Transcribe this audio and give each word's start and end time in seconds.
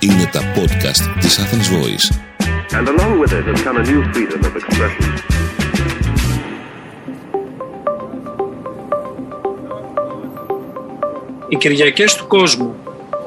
Είναι 0.00 0.28
τα 0.32 0.40
podcast 0.54 1.18
της 1.20 1.38
Athens 1.38 1.68
Voice. 1.76 2.06
And 2.78 2.88
along 2.88 3.18
with 3.20 3.32
it 3.32 3.44
has 3.50 3.62
come 3.62 3.76
a 3.76 3.84
new 3.90 4.02
freedom 4.12 4.40
of 4.44 4.54
expression. 4.56 5.34
Οι 11.48 11.56
Κυριακές 11.56 12.14
του 12.14 12.26
Κόσμου. 12.26 12.74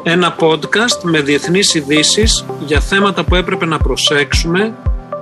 Ένα 0.04 0.36
podcast 0.40 1.02
με 1.04 1.22
διεθνείς 1.22 1.74
ειδήσεις 1.74 2.46
για 2.66 2.80
θέματα 2.80 3.24
που 3.24 3.36
έπρεπε 3.36 3.66
να 3.66 3.78
προσέξουμε, 3.78 4.74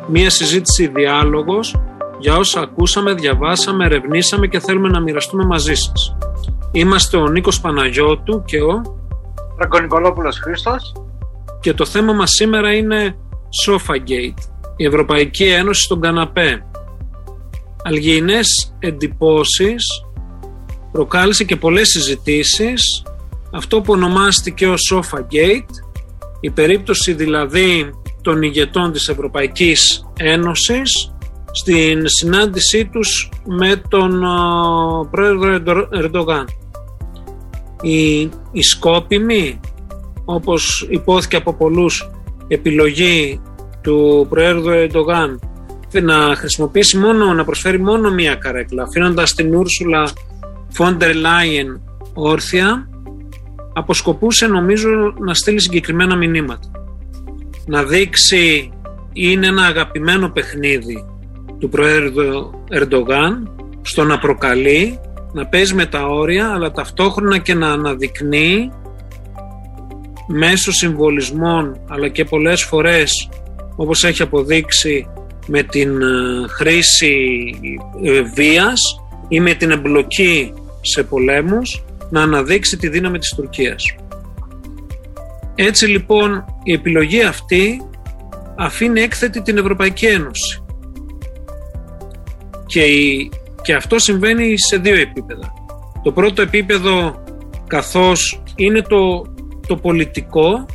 μία 0.08 0.30
συζήτηση 0.30 0.88
διάλογος 0.88 1.76
για 2.20 2.36
όσα 2.36 2.60
ακούσαμε, 2.62 3.14
διαβάσαμε, 3.14 3.86
ερευνήσαμε 3.86 4.48
και 4.48 4.60
θέλουμε 4.60 4.90
να 4.90 5.00
μοιραστούμε 5.00 5.46
μαζί 5.46 5.74
σας. 5.74 6.16
Είμαστε 6.76 7.18
ο 7.18 7.28
Νίκος 7.28 7.62
Παναγιώτου 7.62 8.44
και 8.46 8.62
ο... 8.62 8.82
Ραγκονικολόπουλος 9.58 10.40
Χρήστος. 10.40 10.94
Και 11.60 11.74
το 11.74 11.86
θέμα 11.86 12.14
μας 12.14 12.30
σήμερα 12.30 12.74
είναι 12.74 13.16
Sofagate, 13.66 14.42
η 14.76 14.86
Ευρωπαϊκή 14.86 15.44
Ένωση 15.44 15.82
στον 15.82 16.02
καναπέ. 16.02 16.66
Αλγεινές 17.84 18.76
εντυπώσεις, 18.80 19.86
προκάλεσε 20.92 21.44
και 21.44 21.56
πολλές 21.56 21.88
συζητήσεις, 21.88 23.04
αυτό 23.52 23.82
που 23.82 23.94
ονομάστηκε 23.94 24.68
ως 24.68 24.94
Sofagate, 24.94 25.74
η 26.40 26.50
περίπτωση 26.50 27.14
δηλαδή 27.14 27.90
των 28.22 28.42
ηγετών 28.42 28.92
της 28.92 29.08
Ευρωπαϊκής 29.10 30.06
Ένωσης 30.18 31.14
στην 31.52 32.02
συνάντησή 32.06 32.86
τους 32.86 33.30
με 33.46 33.82
τον 33.88 34.22
πρόεδρο 35.12 35.88
Ερντογάν. 35.92 36.46
Η, 37.86 38.20
η 38.52 38.62
σκόπιμη, 38.62 39.60
όπως 40.26 40.88
υπόθηκε 40.90 41.36
από 41.36 41.54
πολλούς, 41.54 42.10
επιλογή 42.48 43.42
του 43.82 44.26
Προέδρου 44.30 44.72
Ερντογάν 44.74 45.40
να 46.02 46.36
χρησιμοποιήσει 46.36 46.98
μόνο, 46.98 47.34
να 47.34 47.46
προσφέρει 47.46 47.80
μόνο 47.80 48.12
μία 48.12 48.36
καρέκλα, 48.36 48.84
αφήνοντας 48.84 49.34
την 49.34 49.56
Ούρσουλα 49.56 50.10
Φόντερ 50.70 51.16
Λάιεν 51.16 51.82
όρθια, 52.14 52.90
αποσκοπούσε 53.74 54.48
νομίζω 54.48 54.90
να 55.20 55.34
στείλει 55.34 55.62
συγκεκριμένα 55.62 56.16
μηνύματα. 56.16 56.72
Να 57.66 57.84
δείξει 57.84 58.72
είναι 59.14 59.48
ένα 59.48 59.64
αγαπημένο 59.64 60.30
παιχνίδι 60.30 61.06
του 61.60 61.70
Προέδρου 61.70 62.50
Ερντογάν 62.70 63.50
στο 63.82 64.04
να 64.04 64.20
προκαλεί, 64.20 65.00
να 65.36 65.46
παίζει 65.46 65.74
με 65.74 65.86
τα 65.86 66.08
όρια, 66.08 66.50
αλλά 66.54 66.72
ταυτόχρονα 66.72 67.38
και 67.38 67.54
να 67.54 67.72
αναδεικνύει 67.72 68.72
μέσω 70.28 70.72
συμβολισμών, 70.72 71.80
αλλά 71.90 72.08
και 72.08 72.26
πολλές 72.26 72.64
φορές, 72.64 73.30
όπως 73.76 74.04
έχει 74.04 74.22
αποδείξει, 74.22 75.08
με 75.48 75.64
την 75.64 76.02
ε, 76.02 76.48
χρήση 76.48 77.16
ε, 78.04 78.22
βίας 78.22 78.80
ή 79.28 79.40
με 79.40 79.54
την 79.54 79.72
εμπλοκή 79.72 80.54
σε 80.82 81.04
πολέμους, 81.04 81.84
να 82.10 82.22
αναδείξει 82.22 82.78
τη 82.78 82.90
δύναμη 82.90 83.18
της 83.18 83.34
Τουρκίας. 83.36 83.84
Έτσι 85.56 85.86
λοιπόν 85.86 86.46
η 86.64 86.74
επιλογή 86.74 87.22
αυτή 87.24 87.82
αφήνει 88.56 89.02
έκθετη 89.02 89.42
την 89.42 89.58
Ευρωπαϊκή 89.58 90.06
Ένωση 90.06 90.64
και, 92.66 92.82
και 93.66 93.74
αυτό 93.74 94.00
συμβαίνει 94.00 94.60
σε 94.60 94.78
δύο 94.78 94.96
επίπεδα. 94.96 95.54
Το 96.04 96.12
πρώτο 96.12 96.42
επίπεδο 96.42 97.24
καθώς 97.68 98.42
είναι 98.56 98.82
το, 98.82 99.26
το 99.68 99.78
πολιτικό, 99.78 100.66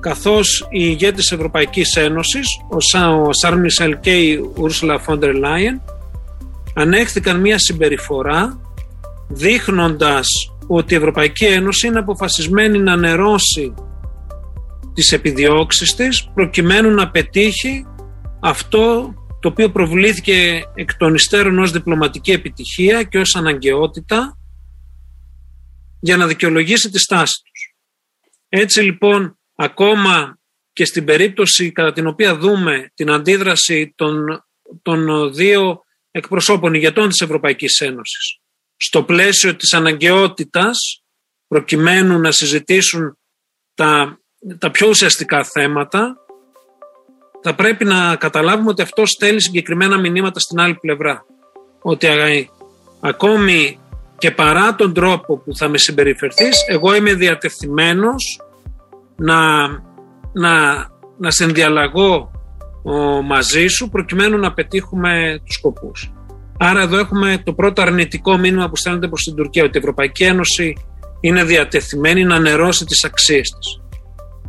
καθώς 0.00 0.60
οι 0.70 0.80
ηγέτες 0.82 1.20
της 1.20 1.32
Ευρωπαϊκής 1.32 1.96
Ένωσης, 1.96 2.46
ο, 2.68 3.32
Σαρ 3.32 3.58
Μισελ 3.58 4.00
και 4.00 4.16
η 4.16 4.50
Ούρσουλα 4.56 4.98
Φόντερ 4.98 5.34
Λάιεν, 5.34 5.82
ανέχθηκαν 6.74 7.40
μία 7.40 7.58
συμπεριφορά 7.58 8.60
δείχνοντας 9.28 10.26
ότι 10.66 10.94
η 10.94 10.96
Ευρωπαϊκή 10.96 11.44
Ένωση 11.44 11.86
είναι 11.86 11.98
αποφασισμένη 11.98 12.78
να 12.78 12.96
νερώσει 12.96 13.74
τις 14.94 15.12
επιδιώξεις 15.12 15.94
της 15.94 16.28
προκειμένου 16.34 16.90
να 16.90 17.10
πετύχει 17.10 17.86
αυτό 18.40 19.14
το 19.46 19.52
οποίο 19.52 19.70
προβλήθηκε 19.70 20.62
εκ 20.74 20.94
των 20.94 21.14
υστέρων 21.14 21.58
ως 21.58 21.70
διπλωματική 21.70 22.30
επιτυχία 22.30 23.02
και 23.02 23.18
ως 23.18 23.34
αναγκαιότητα 23.34 24.38
για 26.00 26.16
να 26.16 26.26
δικαιολογήσει 26.26 26.90
τη 26.90 26.98
στάση 26.98 27.42
τους. 27.44 27.74
Έτσι 28.48 28.80
λοιπόν 28.80 29.38
ακόμα 29.54 30.38
και 30.72 30.84
στην 30.84 31.04
περίπτωση 31.04 31.72
κατά 31.72 31.92
την 31.92 32.06
οποία 32.06 32.36
δούμε 32.36 32.90
την 32.94 33.10
αντίδραση 33.10 33.92
των, 33.96 34.24
των 34.82 35.32
δύο 35.34 35.80
εκπροσώπων 36.10 36.74
ηγετών 36.74 37.08
της 37.08 37.20
Ευρωπαϊκής 37.20 37.80
Ένωσης 37.80 38.38
στο 38.76 39.02
πλαίσιο 39.02 39.56
της 39.56 39.72
αναγκαιότητας 39.72 41.02
προκειμένου 41.46 42.18
να 42.18 42.32
συζητήσουν 42.32 43.18
τα, 43.74 44.20
τα 44.58 44.70
πιο 44.70 44.88
ουσιαστικά 44.88 45.44
θέματα 45.44 46.25
θα 47.48 47.54
πρέπει 47.54 47.84
να 47.84 48.16
καταλάβουμε 48.16 48.70
ότι 48.70 48.82
αυτό 48.82 49.06
στέλνει 49.06 49.40
συγκεκριμένα 49.40 49.98
μηνύματα 49.98 50.40
στην 50.40 50.60
άλλη 50.60 50.74
πλευρά. 50.74 51.24
Ότι 51.82 52.06
ακόμη 53.00 53.78
και 54.18 54.30
παρά 54.30 54.74
τον 54.74 54.94
τρόπο 54.94 55.36
που 55.38 55.56
θα 55.56 55.68
με 55.68 55.78
συμπεριφερθείς, 55.78 56.56
εγώ 56.68 56.94
είμαι 56.94 57.14
διατεθειμένος 57.14 58.40
να, 59.16 59.66
να, 60.32 60.86
να 61.18 61.30
συνδιαλλαγώ 61.30 62.30
μαζί 63.24 63.66
σου 63.66 63.88
προκειμένου 63.88 64.38
να 64.38 64.52
πετύχουμε 64.52 65.40
τους 65.44 65.54
σκοπούς. 65.54 66.12
Άρα 66.58 66.80
εδώ 66.80 66.98
έχουμε 66.98 67.42
το 67.44 67.52
πρώτο 67.52 67.82
αρνητικό 67.82 68.36
μήνυμα 68.36 68.68
που 68.68 68.76
στέλνεται 68.76 69.08
προς 69.08 69.22
την 69.22 69.34
Τουρκία 69.34 69.64
ότι 69.64 69.76
η 69.76 69.80
Ευρωπαϊκή 69.80 70.24
Ένωση 70.24 70.76
είναι 71.20 71.44
διατεθειμένη 71.44 72.24
να 72.24 72.38
νερώσει 72.38 72.84
τις 72.84 73.04
αξίες 73.04 73.50
της. 73.58 73.85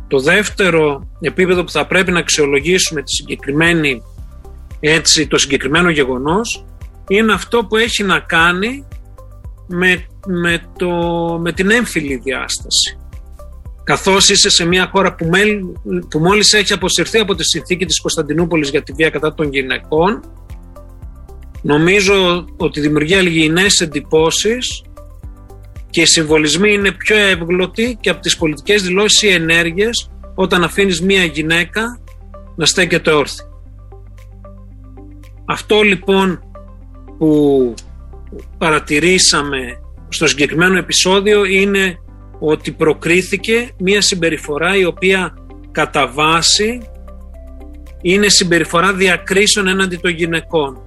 Το 0.08 0.18
δεύτερο 0.18 1.08
επίπεδο 1.20 1.64
που 1.64 1.70
θα 1.70 1.86
πρέπει 1.86 2.10
να 2.10 2.18
αξιολογήσουμε 2.18 3.02
τη 3.02 3.12
συγκεκριμένη, 3.12 4.02
έτσι, 4.80 5.26
το 5.26 5.38
συγκεκριμένο 5.38 5.90
γεγονός 5.90 6.64
είναι 7.08 7.32
αυτό 7.32 7.64
που 7.64 7.76
έχει 7.76 8.02
να 8.02 8.18
κάνει 8.18 8.86
με, 9.66 10.06
με, 10.26 10.62
το, 10.76 10.88
με 11.40 11.52
την 11.52 11.70
έμφυλη 11.70 12.16
διάσταση. 12.16 12.98
Καθώς 13.84 14.28
είσαι 14.28 14.50
σε 14.50 14.64
μια 14.64 14.88
χώρα 14.92 15.14
που, 15.14 15.26
μέλ, 15.26 15.58
που 16.10 16.18
μόλις 16.18 16.52
έχει 16.52 16.72
αποσυρθεί 16.72 17.18
από 17.18 17.34
τη 17.34 17.44
συνθήκη 17.44 17.86
της 17.86 18.00
Κωνσταντινούπολης 18.00 18.70
για 18.70 18.82
τη 18.82 18.92
βία 18.92 19.10
κατά 19.10 19.34
των 19.34 19.52
γυναικών 19.52 20.20
νομίζω 21.62 22.44
ότι 22.56 22.80
δημιουργεί 22.80 23.14
αλληγηνές 23.14 23.80
εντυπώσεις 23.80 24.82
και 25.98 26.04
οι 26.04 26.06
συμβολισμοί 26.06 26.72
είναι 26.72 26.92
πιο 26.92 27.16
εύγλωτοι 27.16 27.98
και 28.00 28.10
από 28.10 28.20
τις 28.20 28.36
πολιτικές 28.36 28.82
δηλώσεις 28.82 29.22
ή 29.22 29.28
ενέργειες 29.28 30.10
όταν 30.34 30.64
αφήνεις 30.64 31.02
μία 31.02 31.24
γυναίκα 31.24 32.00
να 32.56 32.66
στέκεται 32.66 33.10
όρθια. 33.10 33.44
Αυτό 35.44 35.82
λοιπόν 35.82 36.40
που 37.18 37.74
παρατηρήσαμε 38.58 39.58
στο 40.08 40.26
συγκεκριμένο 40.26 40.78
επεισόδιο 40.78 41.44
είναι 41.44 41.98
ότι 42.38 42.72
προκρίθηκε 42.72 43.70
μία 43.78 44.00
συμπεριφορά 44.00 44.76
η 44.76 44.84
οποία 44.84 45.34
κατά 45.72 46.06
βάση 46.06 46.80
είναι 48.02 48.28
συμπεριφορά 48.28 48.92
διακρίσεων 48.92 49.66
έναντι 49.66 49.96
των 49.96 50.10
γυναικών. 50.10 50.82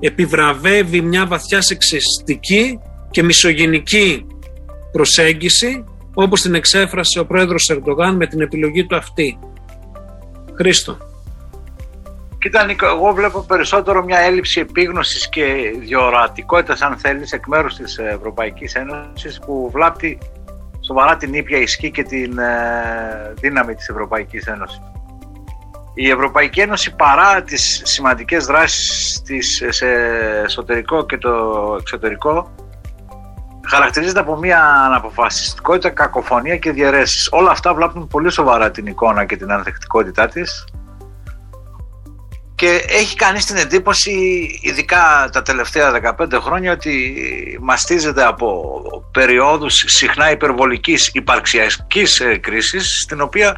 Επιβραβεύει 0.00 1.00
μια 1.00 1.26
βαθιά 1.26 1.62
σεξιστική 1.62 2.78
και 3.12 3.22
μισογενική 3.22 4.26
προσέγγιση 4.92 5.84
όπως 6.14 6.40
την 6.40 6.54
εξέφρασε 6.54 7.18
ο 7.18 7.26
πρόεδρος 7.26 7.70
Ερντογάν 7.70 8.16
με 8.16 8.26
την 8.26 8.40
επιλογή 8.40 8.86
του 8.86 8.96
αυτή. 8.96 9.38
Χρήστο. 10.54 10.96
Κοίτα 12.38 12.64
Νίκο, 12.64 12.86
εγώ 12.86 13.12
βλέπω 13.12 13.40
περισσότερο 13.40 14.04
μια 14.04 14.18
έλλειψη 14.18 14.60
επίγνωσης 14.60 15.28
και 15.28 15.44
διορατικότητας 15.78 16.80
αν 16.80 16.96
θέλεις 16.96 17.32
εκ 17.32 17.46
μέρους 17.46 17.74
της 17.74 17.98
Ευρωπαϊκής 17.98 18.74
Ένωσης 18.74 19.38
που 19.46 19.70
βλάπτει 19.72 20.18
σοβαρά 20.86 21.16
την 21.16 21.34
ήπια 21.34 21.58
ισχύ 21.58 21.90
και 21.90 22.02
την 22.02 22.38
ε, 22.38 23.32
δύναμη 23.40 23.74
της 23.74 23.88
Ευρωπαϊκής 23.88 24.46
Ένωσης. 24.46 24.80
Η 25.94 26.10
Ευρωπαϊκή 26.10 26.60
Ένωση 26.60 26.94
παρά 26.94 27.42
τις 27.42 27.82
σημαντικές 27.84 28.44
δράσεις 28.44 29.22
της 29.22 29.62
σε 29.68 29.86
εσωτερικό 30.44 31.06
και 31.06 31.18
το 31.18 31.30
εξωτερικό 31.80 32.50
χαρακτηρίζεται 33.72 34.20
από 34.20 34.36
μια 34.36 34.64
αναποφασιστικότητα, 34.64 35.90
κακοφωνία 35.90 36.56
και 36.56 36.72
διαιρέσεις. 36.72 37.28
Όλα 37.30 37.50
αυτά 37.50 37.74
βλάπτουν 37.74 38.06
πολύ 38.06 38.30
σοβαρά 38.30 38.70
την 38.70 38.86
εικόνα 38.86 39.24
και 39.24 39.36
την 39.36 39.52
ανθεκτικότητά 39.52 40.28
της 40.28 40.64
και 42.54 42.84
έχει 42.88 43.16
κάνει 43.16 43.38
την 43.38 43.56
εντύπωση, 43.56 44.10
ειδικά 44.62 45.28
τα 45.32 45.42
τελευταία 45.42 46.16
15 46.18 46.32
χρόνια, 46.40 46.72
ότι 46.72 47.16
μαστίζεται 47.60 48.24
από 48.24 48.72
περιόδους 49.12 49.84
συχνά 49.86 50.30
υπερβολικής 50.30 51.10
υπαρξιακής 51.12 52.20
ε, 52.20 52.36
κρίσης, 52.36 53.00
στην 53.00 53.20
οποία 53.20 53.56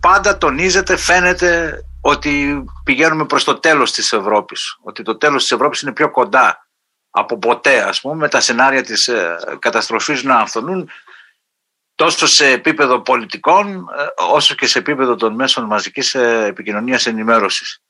πάντα 0.00 0.38
τονίζεται, 0.38 0.96
φαίνεται 0.96 1.80
ότι 2.00 2.64
πηγαίνουμε 2.84 3.24
προς 3.24 3.44
το 3.44 3.58
τέλος 3.58 3.92
της 3.92 4.12
Ευρώπης. 4.12 4.78
Ότι 4.82 5.02
το 5.02 5.16
τέλος 5.16 5.42
της 5.42 5.50
Ευρώπης 5.50 5.80
είναι 5.80 5.92
πιο 5.92 6.10
κοντά 6.10 6.63
από 7.16 7.38
ποτέ, 7.38 7.80
ας 7.82 8.00
πούμε, 8.00 8.14
με 8.14 8.28
τα 8.28 8.40
σενάρια 8.40 8.82
της 8.82 9.06
ε, 9.08 9.36
καταστροφής 9.58 10.22
να 10.22 10.36
αυθονούν 10.36 10.90
τόσο 11.94 12.26
σε 12.26 12.46
επίπεδο 12.48 13.00
πολιτικών 13.00 13.88
ε, 13.98 14.06
όσο 14.16 14.54
και 14.54 14.66
σε 14.66 14.78
επίπεδο 14.78 15.14
των 15.14 15.34
μέσων 15.34 15.64
μαζικής 15.64 16.14
ε, 16.14 16.44
επικοινωνίας 16.46 17.06
ενημέρωσης. 17.06 17.82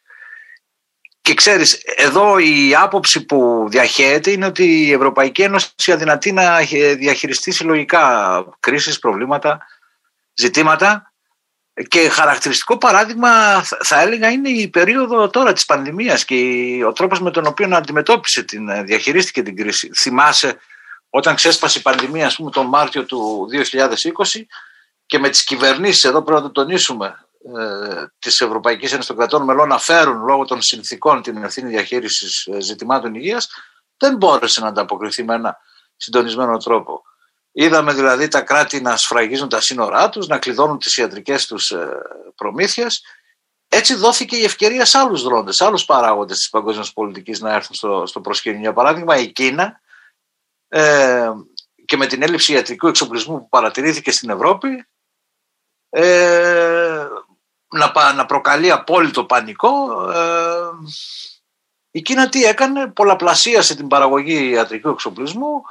Και 1.20 1.34
ξέρεις, 1.34 1.82
εδώ 1.96 2.38
η 2.38 2.74
άποψη 2.74 3.24
που 3.24 3.66
διαχέεται 3.68 4.30
είναι 4.30 4.46
ότι 4.46 4.86
η 4.86 4.92
Ευρωπαϊκή 4.92 5.42
Ένωση 5.42 5.92
αδυνατεί 5.92 6.32
να 6.32 6.58
διαχειριστεί 6.96 7.50
συλλογικά 7.50 8.44
κρίσεις, 8.60 8.98
προβλήματα, 8.98 9.66
ζητήματα 10.34 11.13
και 11.88 12.08
χαρακτηριστικό 12.08 12.78
παράδειγμα 12.78 13.62
θα 13.62 14.00
έλεγα 14.00 14.30
είναι 14.30 14.48
η 14.48 14.68
περίοδο 14.68 15.30
τώρα 15.30 15.52
της 15.52 15.64
πανδημίας 15.64 16.24
και 16.24 16.36
ο 16.86 16.92
τρόπος 16.92 17.20
με 17.20 17.30
τον 17.30 17.46
οποίο 17.46 17.68
αντιμετώπισε 17.72 18.42
την, 18.42 18.68
ε, 18.68 18.82
διαχειρίστηκε 18.82 19.42
την 19.42 19.56
κρίση. 19.56 19.90
Θυμάσαι 20.00 20.58
όταν 21.10 21.34
ξέσπασε 21.34 21.78
η 21.78 21.82
πανδημία 21.82 22.26
ας 22.26 22.36
πούμε 22.36 22.50
τον 22.50 22.66
Μάρτιο 22.66 23.04
του 23.04 23.48
2020 23.50 24.46
και 25.06 25.18
με 25.18 25.28
τις 25.28 25.44
κυβερνήσεις 25.44 26.04
εδώ 26.04 26.22
πρέπει 26.22 26.40
να 26.40 26.46
το 26.46 26.52
τονίσουμε 26.52 27.26
ε, 27.58 28.04
της 28.18 28.40
Ευρωπαϊκής 28.40 28.90
Ένωσης 28.92 29.08
των 29.08 29.16
κρατών 29.16 29.44
μελών 29.44 29.68
να 29.68 29.78
φέρουν 29.78 30.24
λόγω 30.24 30.44
των 30.44 30.62
συνθήκων 30.62 31.22
την 31.22 31.44
ευθύνη 31.44 31.68
διαχείρισης 31.68 32.46
ε, 32.46 32.60
ζητημάτων 32.60 33.14
υγείας 33.14 33.48
δεν 33.96 34.16
μπόρεσε 34.16 34.60
να 34.60 34.68
ανταποκριθεί 34.68 35.24
με 35.24 35.34
ένα 35.34 35.56
συντονισμένο 35.96 36.56
τρόπο. 36.56 37.02
Είδαμε 37.56 37.92
δηλαδή 37.92 38.28
τα 38.28 38.40
κράτη 38.40 38.80
να 38.80 38.96
σφραγίζουν 38.96 39.48
τα 39.48 39.60
σύνορά 39.60 40.08
τους, 40.08 40.26
να 40.26 40.38
κλειδώνουν 40.38 40.78
τις 40.78 40.96
ιατρικές 40.96 41.46
τους 41.46 41.70
ε, 41.70 41.88
προμήθειες. 42.34 43.02
Έτσι 43.68 43.94
δόθηκε 43.94 44.36
η 44.36 44.44
ευκαιρία 44.44 44.84
σε 44.84 44.98
άλλους 44.98 45.22
δρόντες, 45.22 45.56
σε 45.56 45.64
άλλους 45.64 45.84
παράγοντες 45.84 46.36
της 46.36 46.48
παγκόσμιας 46.50 46.92
πολιτικής 46.92 47.40
να 47.40 47.52
έρθουν 47.52 47.74
στο, 47.74 48.06
στο 48.06 48.20
προσκήνιο. 48.20 48.60
Για 48.60 48.72
παράδειγμα 48.72 49.16
η 49.16 49.32
Κίνα 49.32 49.80
ε, 50.68 51.30
και 51.84 51.96
με 51.96 52.06
την 52.06 52.22
έλλειψη 52.22 52.52
ιατρικού 52.52 52.86
εξοπλισμού 52.86 53.38
που 53.38 53.48
παρατηρήθηκε 53.48 54.10
στην 54.10 54.30
Ευρώπη 54.30 54.86
ε, 55.88 57.06
να, 57.68 58.12
να 58.12 58.26
προκαλεί 58.26 58.70
απόλυτο 58.70 59.24
πανικό 59.24 60.02
ε, 60.10 60.70
η 61.90 62.02
Κίνα 62.02 62.28
τι 62.28 62.44
έκανε, 62.44 62.86
πολλαπλασίασε 62.86 63.74
την 63.74 63.88
παραγωγή 63.88 64.50
ιατρικού 64.50 64.88
εξοπλισμού 64.88 65.62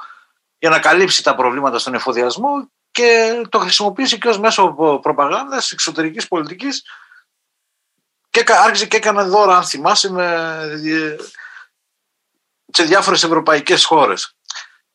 για 0.64 0.72
να 0.72 0.78
καλύψει 0.78 1.22
τα 1.22 1.34
προβλήματα 1.34 1.78
στον 1.78 1.94
εφοδιασμό 1.94 2.70
και 2.90 3.40
το 3.48 3.58
χρησιμοποίησε 3.58 4.16
και 4.16 4.28
ως 4.28 4.38
μέσο 4.38 4.74
προπαγάνδας 5.02 5.70
εξωτερικής 5.70 6.28
πολιτικής 6.28 6.82
και 8.30 8.44
άρχισε 8.46 8.86
και 8.86 8.96
έκανε 8.96 9.22
δώρα, 9.22 9.56
αν 9.56 9.64
θυμάσαι, 9.64 10.08
σε 12.72 12.82
διάφορες 12.82 13.22
ευρωπαϊκές 13.22 13.84
χώρες. 13.84 14.36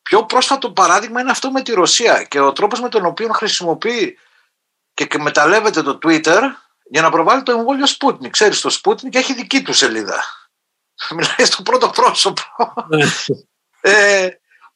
Πιο 0.02 0.24
πρόσφατο 0.24 0.72
παράδειγμα 0.72 1.20
είναι 1.20 1.30
αυτό 1.30 1.50
με 1.50 1.62
τη 1.62 1.72
Ρωσία 1.72 2.22
και 2.24 2.40
ο 2.40 2.52
τρόπος 2.52 2.80
με 2.80 2.88
τον 2.88 3.04
οποίο 3.04 3.28
χρησιμοποιεί 3.28 4.18
και 4.94 5.04
εκμεταλλεύεται 5.04 5.82
το 5.82 5.98
Twitter 6.02 6.40
για 6.84 7.02
να 7.02 7.10
προβάλλει 7.10 7.42
το 7.42 7.52
εμβόλιο 7.52 7.86
Sputnik. 7.98 8.30
Ξέρεις, 8.30 8.60
το 8.60 8.78
Sputnik 8.82 9.14
έχει 9.14 9.34
δική 9.34 9.62
του 9.62 9.72
σελίδα. 9.72 10.22
Μιλάει 11.16 11.44
στο 11.44 11.62
πρώτο 11.62 11.90
πρόσωπο. 11.90 12.42
Ναι. 12.88 13.06
ε, 13.80 14.28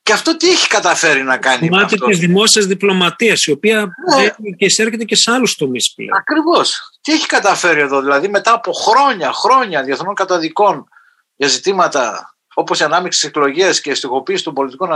και 0.04 0.12
αυτό 0.12 0.36
τι 0.36 0.50
έχει 0.50 0.68
καταφέρει 0.68 1.22
να 1.22 1.38
κάνει. 1.38 1.68
Κομμάτι 1.68 1.98
τη 1.98 2.14
δημόσια 2.14 2.66
διπλωματία, 2.66 3.34
η 3.46 3.50
οποία 3.50 3.88
ναι. 4.16 4.28
και 4.56 4.64
εισέρχεται 4.64 5.04
και 5.04 5.16
σε 5.16 5.30
άλλους 5.30 5.54
τομείς 5.54 5.92
πλέον. 5.94 6.16
Ακριβώς. 6.16 6.98
Τι 7.00 7.12
έχει 7.12 7.26
καταφέρει 7.26 7.80
εδώ, 7.80 8.00
δηλαδή 8.00 8.28
μετά 8.28 8.52
από 8.52 8.72
χρόνια, 8.72 9.32
χρόνια 9.32 9.82
διεθνών 9.82 10.14
καταδικών 10.14 10.88
για 11.36 11.48
ζητήματα 11.48 12.34
όπως 12.54 12.80
η 12.80 12.84
ανάμειξη 12.84 13.20
τη 13.20 13.26
εκλογές 13.26 13.80
και 13.80 13.90
η 13.90 13.94
στοιχοποίηση 13.94 14.44
των 14.44 14.54
πολιτικών 14.54 14.92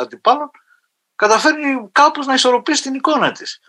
αντιπάλων, 0.00 0.50
καταφέρνει 1.16 1.88
κάπως 1.92 2.26
να 2.26 2.34
ισορροπήσει 2.34 2.82
την 2.82 2.94
εικόνα 2.94 3.32
της. 3.32 3.60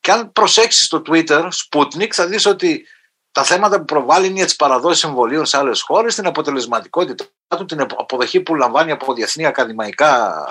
Και 0.00 0.10
αν 0.10 0.32
προσέξεις 0.32 0.88
το 0.88 1.02
Twitter, 1.06 1.42
Sputnik, 1.42 2.10
θα 2.10 2.26
δεις 2.26 2.46
ότι 2.46 2.86
τα 3.34 3.44
θέματα 3.44 3.78
που 3.78 3.84
προβάλλει 3.84 4.26
είναι 4.26 4.34
για 4.36 4.46
τι 4.46 4.54
παραδόσει 4.58 5.06
εμβολίων 5.06 5.46
σε 5.46 5.56
άλλες 5.56 5.82
χώρες, 5.82 6.14
την 6.14 6.26
αποτελεσματικότητά 6.26 7.24
του, 7.48 7.64
την 7.64 7.80
αποδοχή 7.80 8.40
που 8.40 8.54
λαμβάνει 8.54 8.90
από 8.90 9.14
διεθνή 9.14 9.46
ακαδημαϊκά 9.46 10.44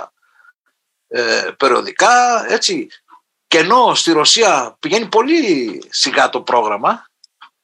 ε, 1.07 1.49
περιοδικά. 1.57 2.45
Έτσι. 2.47 2.87
Και 3.47 3.57
ενώ 3.57 3.95
στη 3.95 4.11
Ρωσία 4.11 4.75
πηγαίνει 4.79 5.05
πολύ 5.05 5.81
σιγά 5.89 6.29
το 6.29 6.41
πρόγραμμα 6.41 7.05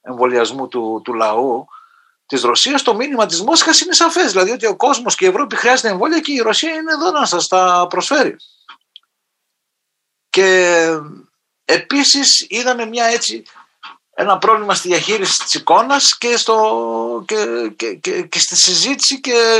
εμβολιασμού 0.02 0.68
του, 0.68 1.02
του 1.04 1.14
λαού 1.14 1.68
της 2.26 2.42
Ρωσίας, 2.42 2.82
το 2.82 2.96
μήνυμα 2.96 3.26
της 3.26 3.42
Μόσχας 3.42 3.82
είναι 3.82 3.94
σαφές. 3.94 4.32
Δηλαδή 4.32 4.52
ότι 4.52 4.66
ο 4.66 4.76
κόσμος 4.76 5.16
και 5.16 5.26
η 5.26 5.28
Ευρώπη 5.28 5.56
χρειάζεται 5.56 5.90
εμβόλια 5.90 6.20
και 6.20 6.32
η 6.32 6.40
Ρωσία 6.40 6.74
είναι 6.74 6.94
εδώ 6.94 7.12
να 7.12 7.26
σας 7.26 7.48
τα 7.48 7.88
προσφέρει. 7.90 8.36
Και 10.30 10.88
επίσης 11.66 12.46
είδαμε 12.50 12.86
μια 12.86 13.06
έτσι 13.06 13.44
ένα 14.22 14.38
πρόβλημα 14.38 14.74
στη 14.74 14.88
διαχείριση 14.88 15.44
της 15.44 15.54
εικόνας 15.54 16.18
και, 16.18 16.38
στο, 16.38 17.24
και, 17.28 17.72
και, 17.76 17.94
και, 17.94 18.22
και 18.22 18.40
στη 18.40 18.56
συζήτηση 18.56 19.22
και 19.22 19.60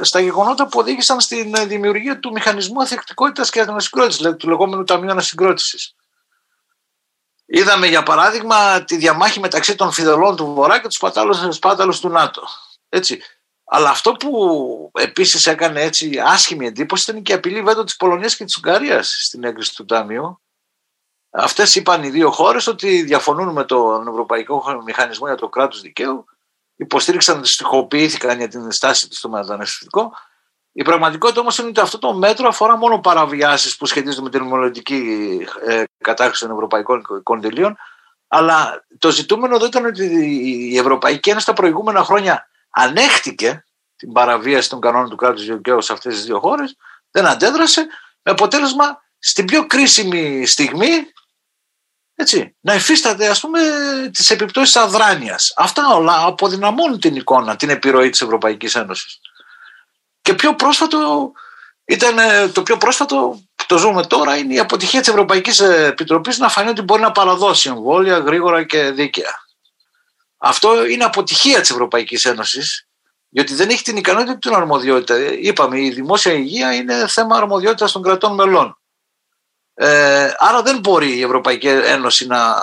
στα 0.00 0.20
γεγονότα 0.20 0.68
που 0.68 0.78
οδήγησαν 0.78 1.20
στην 1.20 1.54
δημιουργία 1.66 2.18
του 2.18 2.32
μηχανισμού 2.32 2.82
αθεκτικότητας 2.82 3.50
και 3.50 3.60
ανασυγκρότησης, 3.60 4.20
δηλαδή 4.20 4.36
του 4.36 4.48
λεγόμενου 4.48 4.84
Ταμείου 4.84 5.10
Ανασυγκρότησης. 5.10 5.94
Είδαμε 7.46 7.86
για 7.86 8.02
παράδειγμα 8.02 8.84
τη 8.84 8.96
διαμάχη 8.96 9.40
μεταξύ 9.40 9.74
των 9.74 9.92
φιδελών 9.92 10.36
του 10.36 10.46
Βορρά 10.46 10.80
και 10.80 10.88
τους 10.88 11.56
σπάταλους 11.56 12.00
του 12.00 12.08
ΝΑΤΟ. 12.08 12.42
Έτσι. 12.88 13.20
Αλλά 13.64 13.90
αυτό 13.90 14.12
που 14.12 14.90
επίσης 14.94 15.46
έκανε 15.46 15.80
έτσι 15.80 16.22
άσχημη 16.26 16.66
εντύπωση 16.66 17.10
ήταν 17.10 17.22
και 17.22 17.32
η 17.32 17.34
απειλή 17.34 17.62
βέτο 17.62 17.84
της 17.84 17.96
Πολωνίας 17.96 18.36
και 18.36 18.44
της 18.44 18.56
Ουγγαρίας 18.56 19.08
στην 19.26 19.44
έγκριση 19.44 19.74
του 19.74 19.84
Ταμείου 19.84 20.41
Αυτές 21.34 21.74
είπαν 21.74 22.02
οι 22.02 22.10
δύο 22.10 22.30
χώρες 22.30 22.66
ότι 22.66 23.02
διαφωνούν 23.02 23.52
με 23.52 23.64
τον 23.64 24.08
Ευρωπαϊκό 24.08 24.82
Μηχανισμό 24.84 25.26
για 25.26 25.36
το 25.36 25.48
κράτος 25.48 25.80
δικαίου, 25.80 26.24
υποστήριξαν 26.76 27.38
ότι 27.38 27.48
στοιχοποιήθηκαν 27.48 28.38
για 28.38 28.48
την 28.48 28.72
στάση 28.72 29.08
τους 29.08 29.18
στο 29.18 29.28
μεταναστευτικό. 29.28 30.12
Η 30.72 30.82
πραγματικότητα 30.82 31.40
όμως 31.40 31.58
είναι 31.58 31.68
ότι 31.68 31.80
αυτό 31.80 31.98
το 31.98 32.14
μέτρο 32.14 32.48
αφορά 32.48 32.76
μόνο 32.76 33.00
παραβιάσεις 33.00 33.76
που 33.76 33.86
σχετίζονται 33.86 34.22
με 34.22 34.30
την 34.30 34.42
μελλοντική 34.42 35.02
ε, 35.66 35.84
κατάχρηση 35.98 36.42
των 36.42 36.50
ευρωπαϊκών 36.50 37.02
κονδυλίων, 37.22 37.76
αλλά 38.28 38.84
το 38.98 39.10
ζητούμενο 39.10 39.54
εδώ 39.54 39.66
ήταν 39.66 39.84
ότι 39.84 40.04
η 40.72 40.78
Ευρωπαϊκή 40.78 41.30
Ένωση 41.30 41.46
τα 41.46 41.52
προηγούμενα 41.52 42.04
χρόνια 42.04 42.48
ανέχτηκε 42.70 43.64
την 43.96 44.12
παραβίαση 44.12 44.68
των 44.68 44.80
κανόνων 44.80 45.10
του 45.10 45.16
κράτους 45.16 45.44
δικαίου 45.44 45.82
σε 45.82 45.92
αυτές 45.92 46.14
τις 46.14 46.24
δύο 46.24 46.38
χώρες, 46.40 46.76
δεν 47.10 47.26
αντέδρασε, 47.26 47.86
με 48.22 48.32
αποτέλεσμα 48.32 49.02
στην 49.18 49.44
πιο 49.44 49.66
κρίσιμη 49.66 50.46
στιγμή 50.46 51.12
έτσι, 52.22 52.56
να 52.60 52.74
υφίσταται 52.74 53.28
ας 53.28 53.40
πούμε 53.40 53.60
τις 54.12 54.30
επιπτώσεις 54.30 54.76
αδράνειας. 54.76 55.52
Αυτά 55.56 55.94
όλα 55.94 56.24
αποδυναμώνουν 56.24 57.00
την 57.00 57.16
εικόνα, 57.16 57.56
την 57.56 57.70
επιρροή 57.70 58.10
της 58.10 58.20
Ευρωπαϊκής 58.20 58.74
Ένωσης. 58.74 59.20
Και 60.22 60.34
πιο 60.34 60.54
πρόσφατο 60.54 61.32
ήταν 61.84 62.18
ε, 62.18 62.48
το 62.48 62.62
πιο 62.62 62.76
πρόσφατο 62.76 63.40
που 63.54 63.64
το 63.66 63.78
ζούμε 63.78 64.06
τώρα 64.06 64.36
είναι 64.36 64.54
η 64.54 64.58
αποτυχία 64.58 65.00
της 65.00 65.08
Ευρωπαϊκής 65.08 65.60
Επιτροπής 65.60 66.38
να 66.38 66.48
φανεί 66.48 66.68
ότι 66.68 66.82
μπορεί 66.82 67.02
να 67.02 67.12
παραδώσει 67.12 67.68
εμβόλια 67.68 68.18
γρήγορα 68.18 68.64
και 68.64 68.90
δίκαια. 68.90 69.34
Αυτό 70.38 70.86
είναι 70.86 71.04
αποτυχία 71.04 71.60
της 71.60 71.70
Ευρωπαϊκής 71.70 72.24
Ένωσης 72.24 72.86
γιατί 73.28 73.54
δεν 73.54 73.68
έχει 73.68 73.82
την 73.82 73.96
ικανότητα 73.96 74.38
την 74.38 74.54
αρμοδιότητα. 74.54 75.32
Είπαμε 75.32 75.80
η 75.80 75.90
δημόσια 75.90 76.32
υγεία 76.32 76.74
είναι 76.74 77.06
θέμα 77.08 77.36
αρμοδιότητας 77.36 77.92
των 77.92 78.02
κρατών 78.02 78.34
μελών. 78.34 78.81
Ε, 79.74 80.32
άρα 80.38 80.62
δεν 80.62 80.78
μπορεί 80.78 81.16
η 81.16 81.22
Ευρωπαϊκή 81.22 81.68
Ένωση 81.68 82.26
να 82.26 82.54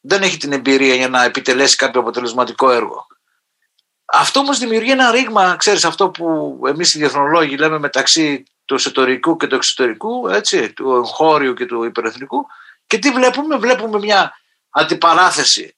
δεν 0.00 0.22
έχει 0.22 0.36
την 0.36 0.52
εμπειρία 0.52 0.94
για 0.94 1.08
να 1.08 1.24
επιτελέσει 1.24 1.76
κάποιο 1.76 2.00
αποτελεσματικό 2.00 2.70
έργο. 2.70 3.06
Αυτό 4.04 4.40
όμως 4.40 4.58
δημιουργεί 4.58 4.90
ένα 4.90 5.10
ρήγμα, 5.10 5.56
ξέρεις 5.56 5.84
αυτό 5.84 6.10
που 6.10 6.58
εμείς 6.66 6.94
οι 6.94 6.98
διεθνολόγοι 6.98 7.56
λέμε 7.56 7.78
μεταξύ 7.78 8.44
του 8.64 8.74
εσωτερικού 8.74 9.36
και 9.36 9.46
του 9.46 9.54
εξωτερικού, 9.54 10.28
έτσι, 10.28 10.72
του 10.72 10.94
εγχώριου 10.94 11.54
και 11.54 11.66
του 11.66 11.84
υπερεθνικού 11.84 12.46
και 12.86 12.98
τι 12.98 13.10
βλέπουμε, 13.10 13.56
βλέπουμε 13.56 13.98
μια 13.98 14.32
αντιπαράθεση 14.70 15.76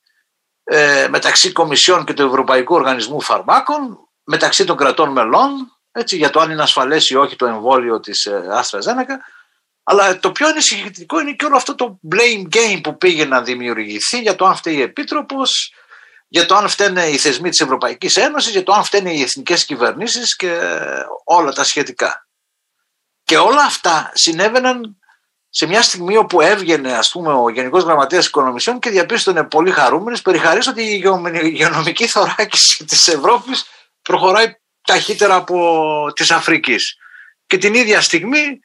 ε, 0.64 1.06
μεταξύ 1.10 1.52
Κομισιών 1.52 2.04
και 2.04 2.14
του 2.14 2.22
Ευρωπαϊκού 2.22 2.74
Οργανισμού 2.74 3.20
Φαρμάκων, 3.20 4.08
μεταξύ 4.24 4.64
των 4.64 4.76
κρατών 4.76 5.12
μελών, 5.12 5.78
έτσι, 5.92 6.16
για 6.16 6.30
το 6.30 6.40
αν 6.40 6.50
είναι 6.50 6.62
ασφαλές 6.62 7.10
ή 7.10 7.14
όχι 7.14 7.36
το 7.36 7.46
εμβόλιο 7.46 8.00
της 8.00 8.24
ε, 8.26 8.46
Άστρα 8.50 8.80
Ζένεκα 8.80 9.20
αλλά 9.90 10.18
το 10.18 10.32
πιο 10.32 10.48
ανησυχητικό 10.48 11.20
είναι 11.20 11.32
και 11.32 11.44
όλο 11.44 11.56
αυτό 11.56 11.74
το 11.74 12.00
blame 12.10 12.56
game 12.56 12.80
που 12.82 12.96
πήγε 12.96 13.24
να 13.24 13.42
δημιουργηθεί 13.42 14.20
για 14.20 14.34
το 14.34 14.46
αν 14.46 14.56
φταίει 14.56 14.74
η 14.74 14.82
Επίτροπος, 14.82 15.72
για 16.28 16.46
το 16.46 16.54
αν 16.54 16.68
φταίνε 16.68 17.06
οι 17.06 17.16
θεσμοί 17.16 17.48
της 17.48 17.60
Ευρωπαϊκής 17.60 18.16
Ένωσης, 18.16 18.52
για 18.52 18.62
το 18.62 18.72
αν 18.72 18.84
φταίνε 18.84 19.12
οι 19.12 19.22
εθνικές 19.22 19.64
κυβερνήσεις 19.64 20.36
και 20.36 20.58
όλα 21.24 21.52
τα 21.52 21.64
σχετικά. 21.64 22.26
Και 23.24 23.38
όλα 23.38 23.62
αυτά 23.62 24.10
συνέβαιναν 24.14 24.96
σε 25.48 25.66
μια 25.66 25.82
στιγμή 25.82 26.16
όπου 26.16 26.40
έβγαινε 26.40 26.92
ας 26.92 27.10
πούμε, 27.10 27.32
ο 27.32 27.48
Γενικός 27.48 27.84
Γραμματέας 27.84 28.26
Οικονομισιών 28.26 28.78
και 28.78 28.90
διαπίστωνε 28.90 29.44
πολύ 29.44 29.70
χαρούμενος 29.70 30.22
περιχαρής 30.22 30.66
ότι 30.66 30.82
η 30.82 31.02
υγειονομική 31.42 32.06
θωράκιση 32.06 32.84
της 32.84 33.08
Ευρώπης 33.08 33.64
προχωράει 34.02 34.54
ταχύτερα 34.86 35.34
από 35.34 36.12
της 36.14 36.30
Αφρικής. 36.30 36.96
Και 37.46 37.58
την 37.58 37.74
ίδια 37.74 38.00
στιγμή 38.00 38.60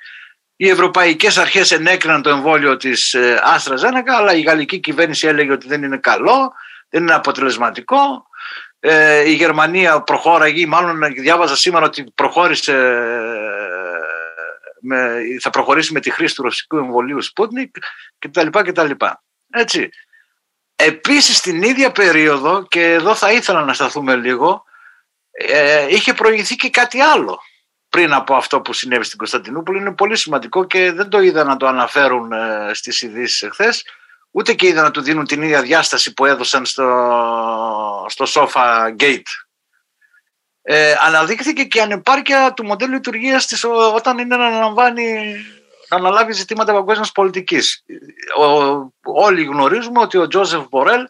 οι 0.56 0.70
ευρωπαϊκές 0.70 1.38
αρχές 1.38 1.72
ενέκριναν 1.72 2.22
το 2.22 2.30
εμβόλιο 2.30 2.78
της 2.78 3.14
ε, 3.14 3.42
Άστρα 3.44 3.76
Ζένεκα, 3.76 4.16
αλλά 4.16 4.34
η 4.34 4.42
γαλλική 4.42 4.80
κυβέρνηση 4.80 5.28
έλεγε 5.28 5.52
ότι 5.52 5.68
δεν 5.68 5.84
είναι 5.84 5.98
καλό, 5.98 6.54
δεν 6.90 7.02
είναι 7.02 7.14
αποτελεσματικό. 7.14 8.28
Ε, 8.80 9.30
η 9.30 9.34
Γερμανία 9.34 10.02
προχώραγε, 10.02 10.68
μάλλον 10.68 11.14
διάβαζα 11.14 11.56
σήμερα 11.56 11.86
ότι 11.86 12.12
προχώρησε, 12.16 12.74
με, 14.82 15.22
θα 15.42 15.50
προχωρήσει 15.50 15.94
με 15.94 16.00
τη 16.00 16.12
χρήση 16.12 16.36
του 16.36 16.44
ρωσικού 16.44 16.78
εμβολίου 16.78 17.20
Sputnik 17.24 17.80
κτλ. 18.20 18.48
κτλ. 18.50 18.92
Έτσι. 19.52 19.90
Επίσης 20.76 21.40
την 21.40 21.62
ίδια 21.62 21.92
περίοδο, 21.92 22.66
και 22.68 22.92
εδώ 22.92 23.16
θα 23.16 23.32
ήθελα 23.32 23.64
να 23.64 23.74
σταθούμε 23.74 24.16
λίγο, 24.16 24.64
ε, 25.32 25.86
είχε 25.90 26.14
προηγηθεί 26.14 26.56
και 26.56 26.70
κάτι 26.70 27.02
άλλο 27.02 27.40
πριν 27.94 28.14
από 28.14 28.36
αυτό 28.36 28.62
που 28.62 28.74
συνέβη 28.74 29.04
στην 29.04 29.18
Κωνσταντινούπολη. 29.18 29.80
Είναι 29.80 29.94
πολύ 29.94 30.18
σημαντικό 30.18 30.64
και 30.64 30.92
δεν 30.92 31.10
το 31.10 31.22
είδα 31.22 31.44
να 31.44 31.58
το 31.58 31.68
αναφέρουν 31.68 32.32
ε, 32.32 32.72
στις 32.74 33.02
ειδήσεις 33.02 33.42
εχθές. 33.42 33.86
Ούτε 34.32 34.54
και 34.54 34.68
είδα 34.68 34.82
να 34.82 34.92
του 34.92 35.02
δίνουν 35.02 35.26
την 35.26 35.42
ίδια 35.42 35.62
διάσταση 35.62 36.14
που 36.14 36.26
έδωσαν 36.26 36.66
στο, 36.66 38.06
στο 38.10 38.26
Sofa 38.28 38.96
Gate. 39.00 39.22
Ε, 40.62 40.96
αναδείχθηκε 41.00 41.64
και 41.64 41.78
η 41.78 41.82
ανεπάρκεια 41.82 42.54
του 42.54 42.66
μοντέλου 42.66 42.94
λειτουργίας 42.94 43.46
της 43.46 43.64
όταν 43.94 44.18
είναι 44.18 44.36
να 44.36 44.46
αναλαμβάνει 44.46 45.36
να 45.90 45.98
αναλάβει 45.98 46.34
ζητήματα 46.34 46.74
παγκόσμιας 46.74 47.12
πολιτικής. 47.12 47.84
Όλοι 49.02 49.44
γνωρίζουμε 49.44 50.00
ότι 50.00 50.18
ο 50.18 50.28
Τζόσεφ 50.28 50.64
Μπορέλ 50.70 51.08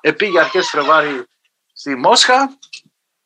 επήγε 0.00 0.40
αρχές 0.40 0.68
Φεβρουάρι 0.68 1.24
στη 1.72 1.94
Μόσχα 1.94 2.58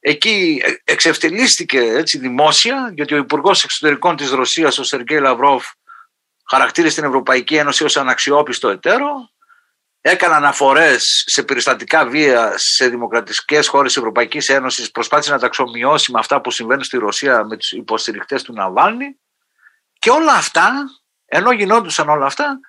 Εκεί 0.00 0.62
εξευτελίστηκε 0.85 1.78
έτσι 1.78 2.19
δημόσια, 2.19 2.92
γιατί 2.95 3.14
ο 3.14 3.16
Υπουργός 3.16 3.64
Εξωτερικών 3.64 4.16
της 4.16 4.30
Ρωσίας, 4.30 4.78
ο 4.78 4.85
Σεργέη 4.85 5.21
Λαυρόφ, 5.21 5.64
χαρακτήρισε 6.50 6.95
την 6.95 7.04
Ευρωπαϊκή 7.04 7.57
Ένωση 7.57 7.85
ως 7.85 7.97
αναξιόπιστο 7.97 8.69
εταίρο, 8.69 9.30
έκανε 10.00 10.35
αναφορές 10.35 11.25
σε 11.26 11.42
περιστατικά 11.42 12.07
βία 12.07 12.52
σε 12.57 12.88
δημοκρατικές 12.88 13.69
χώρες 13.69 13.92
της 13.92 14.00
Ευρωπαϊκής 14.00 14.49
Ένωσης, 14.49 14.90
προσπάθησε 14.90 15.33
να 15.33 15.38
τα 15.38 15.47
αξιομοιώσει 15.47 16.12
με 16.12 16.19
αυτά 16.19 16.40
που 16.40 16.50
συμβαίνουν 16.50 16.85
στη 16.85 16.99
Ρωσία 16.99 17.45
με 17.45 17.57
τους 17.57 17.73
υποστηρικτές 17.73 18.42
του 18.42 18.52
Ναβάλνη 18.52 19.19
και 19.99 20.11
όλα 20.11 20.33
αυτά, 20.33 20.73
ενώ 21.26 21.52
γινόντουσαν 21.52 22.09
όλα 22.09 22.26
αυτά, 22.26 22.61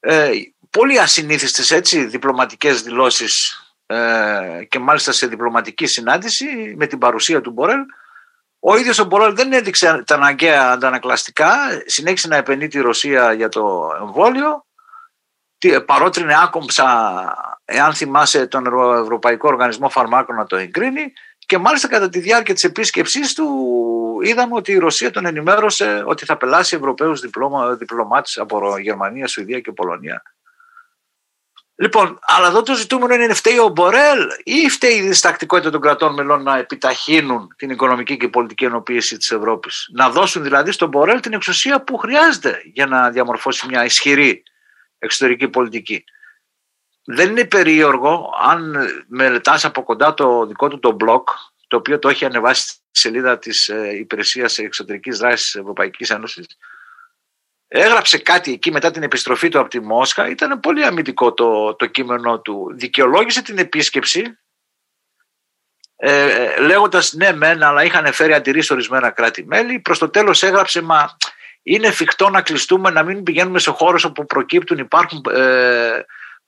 ε, 0.00 0.30
πολύ 0.70 0.98
ασυνήθιστες 0.98 1.70
έτσι 1.70 2.04
διπλωματικές 2.04 2.82
δηλώσεις 2.82 3.60
ε, 3.86 4.64
και 4.68 4.78
μάλιστα 4.78 5.12
σε 5.12 5.26
διπλωματική 5.26 5.86
συνάντηση 5.86 6.74
με 6.76 6.86
την 6.86 6.98
παρουσία 6.98 7.40
του 7.40 7.50
Μπορέλ. 7.50 7.80
Ο 8.58 8.76
ίδιος 8.76 8.98
ο 8.98 9.04
Μπορέλ 9.04 9.34
δεν 9.34 9.52
έδειξε 9.52 10.02
τα 10.06 10.14
αναγκαία 10.14 10.70
αντανακλαστικά. 10.70 11.52
Συνέχισε 11.84 12.28
να 12.28 12.36
επενεί 12.36 12.68
τη 12.68 12.80
Ρωσία 12.80 13.32
για 13.32 13.48
το 13.48 13.90
εμβόλιο. 14.00 14.64
Παρότρινε 15.86 16.34
άκομψα 16.42 16.84
εάν 17.64 17.94
θυμάσαι 17.94 18.46
τον 18.46 18.66
Ευρωπαϊκό 19.02 19.48
Οργανισμό 19.48 19.88
Φαρμάκων 19.88 20.36
να 20.36 20.46
το 20.46 20.56
εγκρίνει. 20.56 21.12
Και 21.38 21.58
μάλιστα 21.58 21.88
κατά 21.88 22.08
τη 22.08 22.18
διάρκεια 22.18 22.54
της 22.54 22.64
επίσκεψής 22.64 23.34
του 23.34 23.48
είδαμε 24.22 24.54
ότι 24.54 24.72
η 24.72 24.78
Ρωσία 24.78 25.10
τον 25.10 25.26
ενημέρωσε 25.26 26.02
ότι 26.06 26.24
θα 26.24 26.36
πελάσει 26.36 26.76
Ευρωπαίους 26.76 27.20
διπλωμάτες 27.78 28.38
από 28.38 28.78
Γερμανία, 28.78 29.26
Σουηδία 29.26 29.60
και 29.60 29.72
Πολωνία 29.72 30.22
Λοιπόν, 31.78 32.18
αλλά 32.20 32.46
εδώ 32.46 32.62
το 32.62 32.74
ζητούμενο 32.74 33.14
είναι 33.14 33.34
φταίει 33.34 33.58
ο 33.58 33.68
Μπορέλ 33.68 34.28
ή 34.44 34.68
φταίει 34.68 34.94
η 34.94 35.00
διστακτικότητα 35.00 35.70
των 35.70 35.80
κρατών 35.80 36.14
μελών 36.14 36.42
να 36.42 36.58
επιταχύνουν 36.58 37.54
την 37.56 37.70
οικονομική 37.70 38.16
και 38.16 38.28
πολιτική 38.28 38.64
ενοποίηση 38.64 39.16
της 39.16 39.30
Ευρώπης; 39.30 39.88
Να 39.92 40.10
δώσουν 40.10 40.42
δηλαδή 40.42 40.72
στον 40.72 40.88
Μπορέλ 40.88 41.20
την 41.20 41.32
εξουσία 41.32 41.82
που 41.82 41.96
χρειάζεται 41.96 42.60
για 42.64 42.86
να 42.86 43.10
διαμορφώσει 43.10 43.66
μια 43.66 43.84
ισχυρή 43.84 44.42
εξωτερική 44.98 45.48
πολιτική. 45.48 46.04
Δεν 47.04 47.30
είναι 47.30 47.44
περίεργο 47.44 48.30
αν 48.42 48.76
μελετάς 49.08 49.64
από 49.64 49.82
κοντά 49.82 50.14
το 50.14 50.46
δικό 50.46 50.68
του 50.68 50.78
το 50.78 50.92
μπλοκ, 50.92 51.28
το 51.68 51.76
οποίο 51.76 51.98
το 51.98 52.08
έχει 52.08 52.24
ανεβάσει 52.24 52.62
στη 52.62 52.80
σελίδα 52.90 53.38
της 53.38 53.68
ε, 53.68 53.96
υπηρεσίας 53.96 54.58
εξωτερικής 54.58 55.18
δράσης 55.18 55.50
της 55.50 55.54
Ευρωπαϊκής 55.54 56.10
Ένωσης, 56.10 56.46
έγραψε 57.68 58.18
κάτι 58.18 58.52
εκεί 58.52 58.70
μετά 58.70 58.90
την 58.90 59.02
επιστροφή 59.02 59.48
του 59.48 59.58
από 59.58 59.68
τη 59.68 59.80
Μόσχα. 59.80 60.28
Ήταν 60.28 60.60
πολύ 60.60 60.84
αμυντικό 60.84 61.32
το, 61.32 61.74
το 61.74 61.86
κείμενο 61.86 62.40
του. 62.40 62.74
Δικαιολόγησε 62.74 63.42
την 63.42 63.58
επίσκεψη 63.58 64.38
ε, 65.96 66.60
λέγοντας 66.60 67.12
ναι 67.12 67.32
μεν 67.32 67.62
αλλά 67.62 67.84
είχαν 67.84 68.12
φέρει 68.12 68.32
αντιρρήσεις 68.32 68.70
ορισμένα 68.70 69.10
κράτη-μέλη. 69.10 69.80
Προς 69.80 69.98
το 69.98 70.08
τέλος 70.08 70.42
έγραψε 70.42 70.82
μα 70.82 71.16
είναι 71.62 71.86
εφικτό 71.86 72.30
να 72.30 72.42
κλειστούμε, 72.42 72.90
να 72.90 73.02
μην 73.02 73.22
πηγαίνουμε 73.22 73.58
σε 73.58 73.70
χώρες 73.70 74.04
όπου 74.04 74.26
προκύπτουν, 74.26 74.78
υπάρχουν 74.78 75.22
ε, 75.34 75.90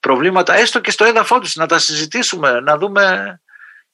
προβλήματα 0.00 0.54
έστω 0.54 0.80
και 0.80 0.90
στο 0.90 1.04
έδαφό 1.04 1.38
τους, 1.38 1.54
να 1.54 1.66
τα 1.66 1.78
συζητήσουμε, 1.78 2.60
να 2.60 2.78
δούμε. 2.78 3.40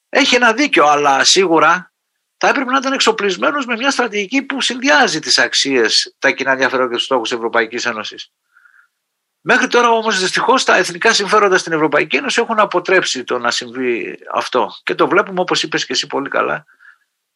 Έχει 0.09 0.35
ένα 0.35 0.53
δίκιο, 0.53 0.85
αλλά 0.85 1.23
σίγουρα 1.23 1.93
θα 2.45 2.51
έπρεπε 2.51 2.71
να 2.71 2.77
ήταν 2.77 2.93
εξοπλισμένος 2.93 3.65
με 3.65 3.75
μια 3.75 3.91
στρατηγική 3.91 4.41
που 4.41 4.61
συνδυάζει 4.61 5.19
τις 5.19 5.37
αξίες, 5.37 6.15
τα 6.19 6.31
κοινά 6.31 6.51
ενδιαφέροντα 6.51 6.89
και 6.89 6.95
τους 6.95 7.03
στόχους 7.03 7.29
της 7.29 7.37
Ευρωπαϊκής 7.37 7.85
Ένωσης. 7.85 8.31
Μέχρι 9.41 9.67
τώρα 9.67 9.89
όμως 9.89 10.19
δυστυχώς 10.19 10.63
τα 10.63 10.77
εθνικά 10.77 11.13
συμφέροντα 11.13 11.57
στην 11.57 11.73
Ευρωπαϊκή 11.73 12.15
Ένωση 12.15 12.41
έχουν 12.41 12.59
αποτρέψει 12.59 13.23
το 13.23 13.37
να 13.37 13.51
συμβεί 13.51 14.19
αυτό. 14.33 14.69
Και 14.83 14.95
το 14.95 15.07
βλέπουμε 15.07 15.39
όπως 15.39 15.63
είπες 15.63 15.85
και 15.85 15.93
εσύ 15.93 16.07
πολύ 16.07 16.29
καλά 16.29 16.65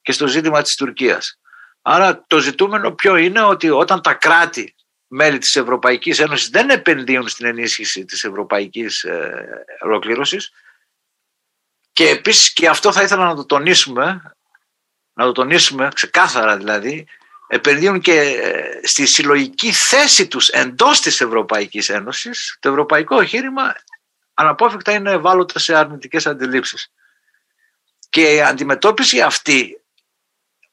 και 0.01 0.11
στο 0.11 0.27
ζήτημα 0.27 0.61
της 0.61 0.75
Τουρκίας. 0.75 1.39
Άρα 1.81 2.23
το 2.27 2.39
ζητούμενο 2.39 2.91
ποιο 2.91 3.15
είναι 3.15 3.41
ότι 3.41 3.69
όταν 3.69 4.01
τα 4.01 4.13
κράτη 4.13 4.75
μέλη 5.07 5.37
της 5.37 5.55
Ευρωπαϊκής 5.55 6.19
Ένωσης 6.19 6.49
δεν 6.49 6.69
επενδύουν 6.69 7.27
στην 7.27 7.45
ενίσχυση 7.45 8.05
της 8.05 8.23
ευρωπαϊκής 8.23 9.03
ε, 9.03 9.65
ολοκλήρωσης 9.79 10.51
και 11.91 12.09
επίσης 12.09 12.53
και 12.53 12.67
αυτό 12.67 12.91
θα 12.91 13.01
ήθελα 13.01 13.25
να 13.25 13.35
το 13.35 13.45
τονίσουμε 13.45 14.33
να 15.19 15.25
το 15.25 15.31
τονίσουμε 15.31 15.89
ξεκάθαρα 15.93 16.57
δηλαδή, 16.57 17.07
επενδύουν 17.47 17.99
και 17.99 18.19
ε, 18.19 18.87
στη 18.87 19.05
συλλογική 19.05 19.71
θέση 19.71 20.27
τους 20.27 20.47
εντός 20.47 21.01
της 21.01 21.21
Ευρωπαϊκής 21.21 21.89
Ένωσης, 21.89 22.57
το 22.59 22.69
ευρωπαϊκό 22.69 23.19
εγχείρημα 23.19 23.75
αναπόφευκτα 24.33 24.91
είναι 24.91 25.11
ευάλωτο 25.11 25.59
σε 25.59 25.75
αρνητικές 25.75 26.25
αντιλήψεις. 26.27 26.91
Και 28.09 28.33
η 28.33 28.41
αντιμετώπιση 28.41 29.21
αυτή 29.21 29.81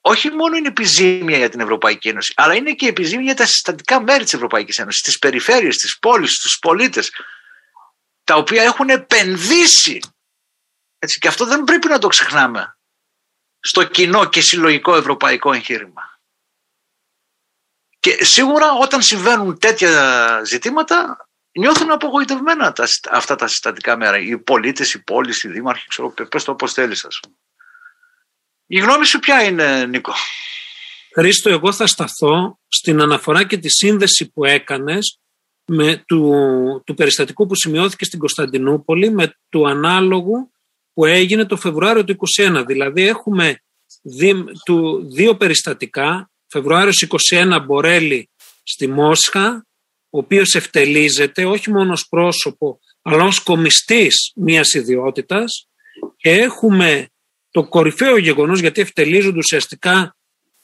όχι 0.00 0.30
μόνο 0.30 0.56
είναι 0.56 0.68
επιζήμια 0.68 1.36
για 1.36 1.48
την 1.48 1.60
Ευρωπαϊκή 1.60 2.08
Ένωση, 2.08 2.32
αλλά 2.36 2.54
είναι 2.54 2.72
και 2.72 2.86
επιζήμια 2.86 3.24
για 3.24 3.34
τα 3.34 3.46
συστατικά 3.46 4.02
μέρη 4.02 4.24
της 4.24 4.32
Ευρωπαϊκής 4.32 4.78
Ένωσης, 4.78 5.02
τις 5.02 5.18
περιφέρειες, 5.18 5.76
τις 5.76 5.98
πόλεις, 5.98 6.38
τους 6.40 6.58
πολίτες, 6.58 7.10
τα 8.24 8.34
οποία 8.34 8.62
έχουν 8.62 8.88
επενδύσει. 8.88 10.00
Έτσι, 10.98 11.18
και 11.18 11.28
αυτό 11.28 11.46
δεν 11.46 11.64
πρέπει 11.64 11.88
να 11.88 11.98
το 11.98 12.08
ξεχνάμε 12.08 12.75
στο 13.60 13.84
κοινό 13.84 14.28
και 14.28 14.40
συλλογικό 14.40 14.96
ευρωπαϊκό 14.96 15.52
εγχείρημα. 15.52 16.20
Και 17.98 18.24
σίγουρα 18.24 18.72
όταν 18.72 19.02
συμβαίνουν 19.02 19.58
τέτοια 19.58 20.42
ζητήματα 20.44 21.28
νιώθουν 21.58 21.90
απογοητευμένα 21.90 22.72
τα, 22.72 22.88
αυτά 23.10 23.34
τα 23.36 23.46
συστατικά 23.46 23.96
μέρα. 23.96 24.18
Οι 24.18 24.38
πολίτες, 24.38 24.94
οι 24.94 25.02
πόλεις, 25.02 25.42
οι 25.42 25.48
δήμαρχοι, 25.48 25.88
ξέρω, 25.88 26.14
πες 26.30 26.44
το 26.44 26.50
όπως 26.52 26.72
θέλεις 26.72 27.04
ας 27.04 27.20
πούμε. 27.22 27.36
Η 28.66 28.78
γνώμη 28.78 29.06
σου 29.06 29.18
ποια 29.18 29.42
είναι 29.42 29.86
Νίκο; 29.86 30.12
Χρήστο, 31.14 31.50
εγώ 31.50 31.72
θα 31.72 31.86
σταθώ 31.86 32.58
στην 32.68 33.00
αναφορά 33.00 33.44
και 33.44 33.56
τη 33.56 33.68
σύνδεση 33.70 34.30
που 34.30 34.44
έκανες 34.44 35.20
με 35.64 36.04
του, 36.06 36.32
του 36.86 36.94
περιστατικού 36.94 37.46
που 37.46 37.54
σημειώθηκε 37.54 38.04
στην 38.04 38.18
Κωνσταντινούπολη 38.18 39.10
με 39.10 39.36
του 39.48 39.68
ανάλογου 39.68 40.50
που 40.96 41.04
έγινε 41.04 41.44
το 41.44 41.56
Φεβρουάριο 41.56 42.04
του 42.04 42.16
2021. 42.38 42.64
Δηλαδή 42.66 43.06
έχουμε 43.06 43.60
του, 44.64 45.08
δύο 45.12 45.36
περιστατικά, 45.36 46.30
Φεβρουάριος 46.46 47.06
21 47.32 47.58
Μπορέλη 47.66 48.30
στη 48.62 48.86
Μόσχα, 48.86 49.66
ο 50.10 50.18
οποίος 50.18 50.54
ευτελίζεται 50.54 51.44
όχι 51.44 51.70
μόνο 51.70 51.92
ως 51.92 52.08
πρόσωπο, 52.08 52.80
αλλά 53.02 53.24
ως 53.24 53.40
κομιστής 53.40 54.32
μιας 54.34 54.74
ιδιότητας 54.74 55.68
και 56.16 56.30
έχουμε 56.30 57.08
το 57.50 57.68
κορυφαίο 57.68 58.16
γεγονός, 58.16 58.60
γιατί 58.60 58.80
ευτελίζονται 58.80 59.38
ουσιαστικά 59.38 60.16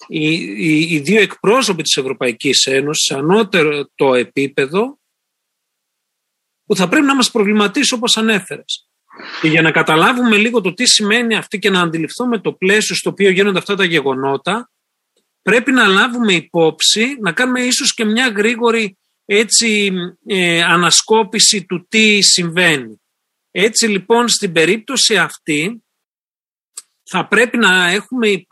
οι, 0.08 0.32
οι, 0.34 0.86
οι 0.90 0.98
δύο 0.98 1.20
εκπρόσωποι 1.20 1.82
της 1.82 1.96
Ευρωπαϊκής 1.96 2.66
Ένωσης, 2.66 3.10
ανώτερο 3.10 3.88
το 3.94 4.14
επίπεδο, 4.14 4.98
που 6.64 6.76
θα 6.76 6.88
πρέπει 6.88 7.06
να 7.06 7.14
μας 7.14 7.30
προβληματίσει 7.30 7.94
όπως 7.94 8.16
ανέφερες. 8.16 8.86
Και 9.40 9.48
για 9.48 9.62
να 9.62 9.70
καταλάβουμε 9.70 10.36
λίγο 10.36 10.60
το 10.60 10.74
τι 10.74 10.88
σημαίνει 10.88 11.36
αυτή 11.36 11.58
και 11.58 11.70
να 11.70 11.80
αντιληφθούμε 11.80 12.38
το 12.38 12.52
πλαίσιο 12.52 12.96
στο 12.96 13.10
οποίο 13.10 13.30
γίνονται 13.30 13.58
αυτά 13.58 13.74
τα 13.74 13.84
γεγονότα, 13.84 14.70
πρέπει 15.42 15.72
να 15.72 15.86
λάβουμε 15.86 16.32
υπόψη, 16.32 17.16
να 17.20 17.32
κάνουμε 17.32 17.60
ίσως 17.60 17.94
και 17.94 18.04
μια 18.04 18.28
γρήγορη 18.28 18.96
έτσι, 19.24 19.92
ε, 20.26 20.62
ανασκόπηση 20.62 21.64
του 21.64 21.86
τι 21.88 22.22
συμβαίνει. 22.22 23.00
Έτσι 23.50 23.86
λοιπόν 23.86 24.28
στην 24.28 24.52
περίπτωση 24.52 25.16
αυτή 25.16 25.82
θα 27.02 27.26
πρέπει 27.28 27.58
να 27.58 27.88
έχουμε 27.88 28.44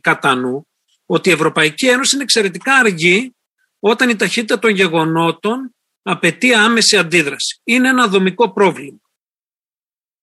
κατά 0.00 0.34
νου 0.34 0.68
ότι 1.06 1.28
η 1.28 1.32
Ευρωπαϊκή 1.32 1.86
Ένωση 1.86 2.14
είναι 2.14 2.22
εξαιρετικά 2.22 2.74
αργή 2.74 3.34
όταν 3.78 4.08
η 4.08 4.16
ταχύτητα 4.16 4.58
των 4.58 4.70
γεγονότων 4.70 5.74
απαιτεί 6.02 6.54
άμεση 6.54 6.96
αντίδραση. 6.96 7.60
Είναι 7.64 7.88
ένα 7.88 8.06
δομικό 8.06 8.52
πρόβλημα. 8.52 9.00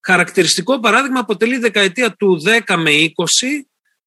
Χαρακτηριστικό 0.10 0.80
παράδειγμα 0.80 1.20
αποτελεί 1.20 1.56
η 1.56 1.60
δεκαετία 1.60 2.16
του 2.16 2.42
10 2.66 2.76
με 2.78 2.92
20 2.92 3.08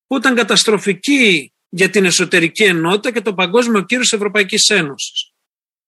που 0.06 0.16
ήταν 0.16 0.34
καταστροφική 0.34 1.52
για 1.68 1.90
την 1.90 2.04
εσωτερική 2.04 2.64
ενότητα 2.64 3.10
και 3.10 3.20
το 3.20 3.34
παγκόσμιο 3.34 3.82
κύρος 3.84 4.08
της 4.08 4.12
Ευρωπαϊκής 4.12 4.68
Ένωσης. 4.68 5.32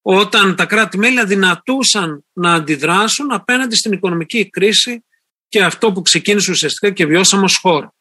Όταν 0.02 0.56
τα 0.56 0.66
κράτη-μέλη 0.66 1.20
αδυνατούσαν 1.20 2.24
να 2.32 2.54
αντιδράσουν 2.54 3.32
απέναντι 3.32 3.76
στην 3.76 3.92
οικονομική 3.92 4.50
κρίση 4.50 5.04
και 5.48 5.64
αυτό 5.64 5.92
που 5.92 6.02
ξεκίνησε 6.02 6.50
ουσιαστικά 6.50 6.90
και 6.90 7.06
βιώσαμε 7.06 7.44
ως 7.44 7.58
χώρα. 7.60 7.94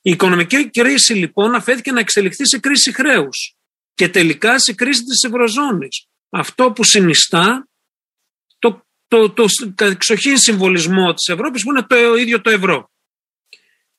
Η 0.00 0.10
οικονομική 0.10 0.70
κρίση 0.70 1.12
λοιπόν 1.12 1.54
αφέθηκε 1.54 1.92
να 1.92 2.00
εξελιχθεί 2.00 2.48
σε 2.48 2.58
κρίση 2.58 2.92
χρέους 2.92 3.56
και 3.94 4.08
τελικά 4.08 4.58
σε 4.58 4.72
κρίση 4.72 5.02
της 5.02 5.22
Ευρωζώνης. 5.22 6.06
Αυτό 6.30 6.72
που 6.72 6.84
συνιστά 6.84 7.68
το, 9.08 9.30
το, 9.30 9.30
το, 9.32 9.72
το 9.74 9.84
εξοχήν 9.84 10.38
συμβολισμό 10.38 11.14
της 11.14 11.28
Ευρώπης 11.28 11.62
που 11.62 11.70
είναι 11.70 11.82
το 11.82 12.16
ίδιο 12.16 12.40
το 12.40 12.50
ευρώ. 12.50 12.90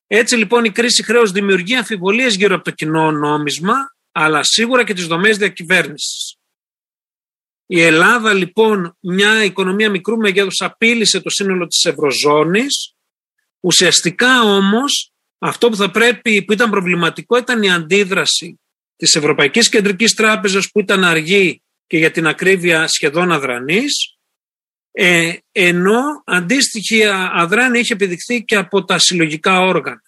Έτσι 0.06 0.36
λοιπόν 0.36 0.64
η 0.64 0.70
κρίση 0.70 1.02
χρέους 1.02 1.30
δημιουργεί 1.30 1.74
αμφιβολίες 1.74 2.34
γύρω 2.34 2.54
από 2.54 2.64
το 2.64 2.70
κοινό 2.70 3.10
νόμισμα 3.10 3.74
αλλά 4.12 4.42
σίγουρα 4.42 4.84
και 4.84 4.94
τις 4.94 5.06
δομές 5.06 5.36
διακυβέρνησης. 5.36 6.36
Η 7.66 7.80
Ελλάδα 7.80 8.32
λοιπόν 8.32 8.96
μια 9.00 9.44
οικονομία 9.44 9.90
μικρού 9.90 10.16
μεγέθους 10.16 10.60
απείλησε 10.60 11.20
το 11.20 11.30
σύνολο 11.30 11.66
της 11.66 11.84
Ευρωζώνης. 11.84 12.94
Ουσιαστικά 13.60 14.42
όμως 14.42 15.12
αυτό 15.38 15.68
που 15.68 15.76
θα 15.76 15.90
πρέπει, 15.90 16.44
που 16.44 16.52
ήταν 16.52 16.70
προβληματικό 16.70 17.36
ήταν 17.36 17.62
η 17.62 17.70
αντίδραση 17.70 18.60
της 18.96 19.14
Ευρωπαϊκής 19.14 19.68
Κεντρικής 19.68 20.14
Τράπεζας 20.14 20.70
που 20.70 20.80
ήταν 20.80 21.04
αργή 21.04 21.62
και 21.86 21.98
για 21.98 22.10
την 22.10 22.26
ακρίβεια 22.26 22.86
σχεδόν 22.88 23.32
αδρανής 23.32 24.17
ε, 24.92 25.32
ενώ 25.52 26.22
αντίστοιχη 26.24 27.04
αδράνεια 27.32 27.80
είχε 27.80 27.92
επιδειχθεί 27.92 28.44
και 28.44 28.56
από 28.56 28.84
τα 28.84 28.98
συλλογικά 28.98 29.60
όργανα. 29.60 30.02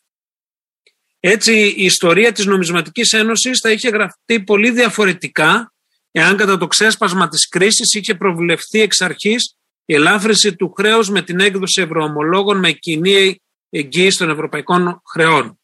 Έτσι 1.20 1.52
η 1.76 1.84
ιστορία 1.84 2.32
της 2.32 2.46
Νομισματικής 2.46 3.12
Ένωσης 3.12 3.58
θα 3.62 3.70
είχε 3.70 3.88
γραφτεί 3.88 4.42
πολύ 4.42 4.70
διαφορετικά 4.70 5.72
εάν 6.10 6.36
κατά 6.36 6.58
το 6.58 6.66
ξέσπασμα 6.66 7.28
της 7.28 7.48
κρίσης 7.48 7.94
είχε 7.94 8.14
προβλεφθεί 8.14 8.80
εξ 8.80 9.00
αρχής 9.00 9.54
η 9.84 9.94
ελάφρυνση 9.94 10.56
του 10.56 10.72
χρέους 10.76 11.10
με 11.10 11.22
την 11.22 11.40
έκδοση 11.40 11.82
ευρωομολόγων 11.82 12.58
με 12.58 12.72
κοινή 12.72 13.40
εγγύηση 13.70 14.18
των 14.18 14.30
ευρωπαϊκών 14.30 15.02
χρεών. 15.12 15.60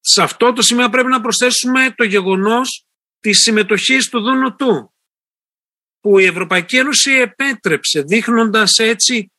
Σε 0.00 0.22
αυτό 0.22 0.52
το 0.52 0.62
σημείο 0.62 0.88
πρέπει 0.88 1.08
να 1.08 1.20
προσθέσουμε 1.20 1.94
το 1.96 2.04
γεγονός 2.04 2.86
της 3.20 3.38
συμμετοχής 3.38 4.08
του 4.08 4.20
Δούνου 4.20 4.54
που 6.04 6.18
η 6.18 6.24
Ευρωπαϊκή 6.24 6.76
Ένωση 6.76 7.12
επέτρεψε 7.12 8.02
δείχνοντας 8.02 8.78
έτσι 8.78 9.32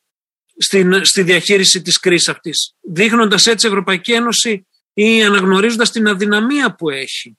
στην, 0.56 1.04
στη 1.04 1.22
διαχείριση 1.22 1.82
της 1.82 1.98
κρίσης 1.98 2.28
αυτής. 2.28 2.74
Δείχνοντας 2.80 3.46
έτσι 3.46 3.66
η 3.66 3.68
Ευρωπαϊκή 3.68 4.12
Ένωση 4.12 4.66
ή 4.92 5.24
αναγνωρίζοντας 5.24 5.90
την 5.90 6.06
αδυναμία 6.06 6.74
που 6.74 6.90
έχει 6.90 7.38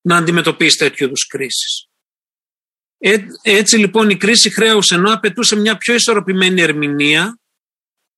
να 0.00 0.16
αντιμετωπίσει 0.16 0.78
τέτοιου 0.78 1.06
είδους 1.06 1.26
κρίσεις. 1.26 1.88
Ε, 2.98 3.16
έτσι 3.42 3.76
λοιπόν 3.76 4.10
η 4.10 4.16
κρίση 4.16 4.50
χρέους 4.50 4.90
ενώ 4.90 5.12
απαιτούσε 5.12 5.56
μια 5.56 5.76
πιο 5.76 5.94
ισορροπημένη 5.94 6.60
ερμηνεία 6.60 7.38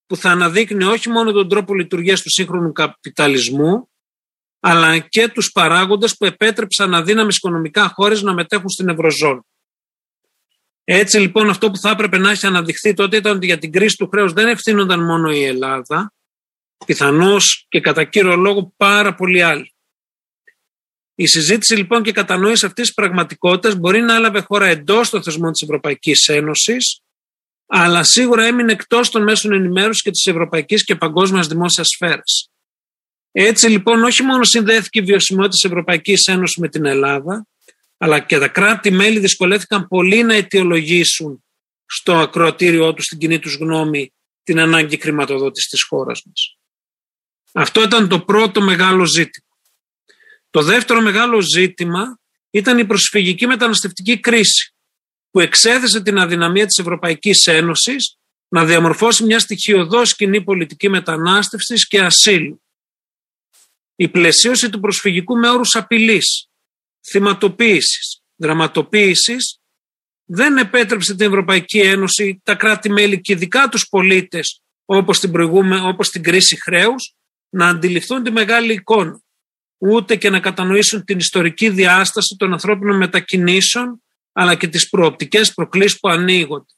που 0.07 0.17
θα 0.17 0.31
αναδείκνει 0.31 0.85
όχι 0.85 1.09
μόνο 1.09 1.33
τον 1.33 1.49
τρόπο 1.49 1.75
λειτουργίας 1.75 2.23
του 2.23 2.31
σύγχρονου 2.31 2.73
καπιταλισμού 2.73 3.91
αλλά 4.65 4.99
και 4.99 5.29
τους 5.29 5.53
παράγοντες 5.53 6.17
που 6.17 6.25
επέτρεψαν 6.25 6.95
αδύναμες 6.95 7.37
οικονομικά 7.37 7.89
χώρες 7.89 8.23
να 8.23 8.33
μετέχουν 8.33 8.69
στην 8.69 8.89
Ευρωζώνη. 8.89 9.41
Έτσι 10.85 11.19
λοιπόν 11.19 11.51
αυτό 11.51 11.71
που 11.71 11.77
θα 11.77 11.91
έπρεπε 11.91 12.19
να 12.19 12.31
έχει 12.31 12.47
αναδειχθεί 12.47 12.95
τότε 12.95 13.17
ήταν 13.17 13.37
ότι 13.37 13.47
για 13.47 13.59
την 13.59 13.73
κρίση 13.73 13.97
του 13.97 14.09
χρέους 14.09 14.33
δεν 14.33 14.49
ευθύνονταν 14.49 15.05
μόνο 15.05 15.31
η 15.31 15.45
Ελλάδα, 15.45 16.13
πιθανώς 16.87 17.67
και 17.69 17.81
κατά 17.81 18.05
κύριο 18.05 18.37
λόγο 18.37 18.73
πάρα 18.77 19.15
πολλοί 19.15 19.43
άλλοι. 19.43 19.75
Η 21.15 21.27
συζήτηση 21.27 21.75
λοιπόν 21.77 22.03
και 22.03 22.11
η 22.11 22.13
κατανόηση 22.13 22.67
αυτής 22.67 22.85
της 22.87 22.95
πραγματικότητας 22.95 23.75
μπορεί 23.75 24.01
να 24.01 24.15
έλαβε 24.15 24.41
χώρα 24.41 24.67
εντός 24.67 25.11
των 25.11 25.23
θεσμών 25.23 25.53
της 25.53 25.63
Ευρωπαϊκής 25.63 26.29
Ένωσης, 26.29 27.01
αλλά 27.67 28.03
σίγουρα 28.03 28.45
έμεινε 28.45 28.73
εκτός 28.73 29.11
των 29.11 29.23
μέσων 29.23 29.53
ενημέρωσης 29.53 30.03
και 30.03 30.11
της 30.11 30.27
ευρωπαϊκής 30.27 30.85
και 30.85 30.97
παγκόσμιας 30.97 31.47
δημόσιας 31.47 31.89
σφαίρας. 31.89 32.52
Έτσι 33.33 33.69
λοιπόν 33.69 34.05
όχι 34.05 34.23
μόνο 34.23 34.45
συνδέθηκε 34.45 34.99
η 34.99 35.03
βιωσιμότητα 35.03 35.53
της 35.53 35.65
Ευρωπαϊκής 35.65 36.27
Ένωσης 36.27 36.57
με 36.57 36.69
την 36.69 36.85
Ελλάδα, 36.85 37.47
αλλά 37.97 38.21
και 38.21 38.39
τα 38.39 38.49
κράτη-μέλη 38.49 39.19
δυσκολεύτηκαν 39.19 39.89
πολύ 39.89 40.23
να 40.23 40.35
αιτιολογήσουν 40.35 41.45
στο 41.87 42.19
ακροατήριό 42.19 42.95
τους, 42.95 43.05
στην 43.05 43.19
κοινή 43.19 43.39
τους 43.39 43.55
γνώμη, 43.55 44.13
την 44.43 44.59
ανάγκη 44.59 45.01
χρηματοδότησης 45.01 45.69
της 45.71 45.83
χώρας 45.83 46.23
μας. 46.27 46.57
Αυτό 47.53 47.83
ήταν 47.83 48.09
το 48.09 48.21
πρώτο 48.21 48.61
μεγάλο 48.61 49.07
ζήτημα. 49.07 49.47
Το 50.51 50.63
δεύτερο 50.63 51.01
μεγάλο 51.01 51.41
ζήτημα 51.41 52.19
ήταν 52.51 52.79
η 52.79 52.87
προσφυγική 52.87 53.47
μεταναστευτική 53.47 54.21
κρίση 54.21 54.75
που 55.31 55.41
εξέθεσε 55.41 56.03
την 56.03 56.19
αδυναμία 56.19 56.67
της 56.67 56.79
Ευρωπαϊκής 56.79 57.47
Ένωσης 57.47 58.17
να 58.49 58.65
διαμορφώσει 58.65 59.25
μια 59.25 59.39
στοιχειοδός 59.39 60.17
κοινή 60.17 60.43
πολιτική 60.43 60.89
μετανάστευσης 60.89 61.87
και 61.87 62.01
ασύλου. 62.01 62.62
Η 64.03 64.09
πλαισίωση 64.09 64.71
του 64.71 64.81
προσφυγικού 64.81 65.37
με 65.37 65.49
όρους 65.49 65.75
απειλής, 65.77 66.49
θυματοποίησης, 67.11 68.23
δραματοποίησης 68.37 69.59
δεν 70.25 70.57
επέτρεψε 70.57 71.15
την 71.15 71.27
Ευρωπαϊκή 71.27 71.79
Ένωση, 71.81 72.41
τα 72.45 72.55
κράτη-μέλη 72.55 73.21
και 73.21 73.33
ειδικά 73.33 73.69
τους 73.69 73.89
πολίτες 73.89 74.63
όπως 74.85 75.21
την, 75.21 75.33
όπως 75.83 76.11
την 76.11 76.23
κρίση 76.23 76.61
χρέους 76.61 77.15
να 77.49 77.69
αντιληφθούν 77.69 78.23
τη 78.23 78.31
μεγάλη 78.31 78.73
εικόνα 78.73 79.23
ούτε 79.79 80.17
και 80.17 80.31
να 80.31 80.41
κατανοήσουν 80.41 81.05
την 81.05 81.19
ιστορική 81.19 81.69
διάσταση 81.69 82.37
των 82.39 82.53
ανθρώπινων 82.53 82.97
μετακινήσεων 82.97 84.03
αλλά 84.33 84.55
και 84.55 84.69
τις 84.69 84.89
προοπτικές 84.89 85.55
προκλήσεις 85.55 85.99
που 85.99 86.09
ανοίγονται. 86.09 86.73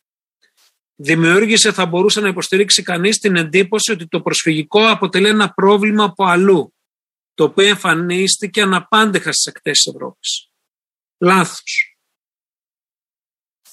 Δημιούργησε, 0.94 1.72
θα 1.72 1.86
μπορούσε 1.86 2.20
να 2.20 2.28
υποστηρίξει 2.28 2.82
κανείς 2.82 3.18
την 3.18 3.36
εντύπωση 3.36 3.92
ότι 3.92 4.08
το 4.08 4.20
προσφυγικό 4.20 4.88
αποτελεί 4.88 5.28
ένα 5.28 5.52
πρόβλημα 5.52 6.04
από 6.04 6.24
αλλού, 6.24 6.74
το 7.34 7.44
οποίο 7.44 7.66
εμφανίστηκε 7.66 8.62
αναπάντεχα 8.62 9.32
στις 9.32 9.46
ακτές 9.46 9.78
της 9.78 9.94
Ευρώπης. 9.94 10.50
Λάθος. 11.18 11.96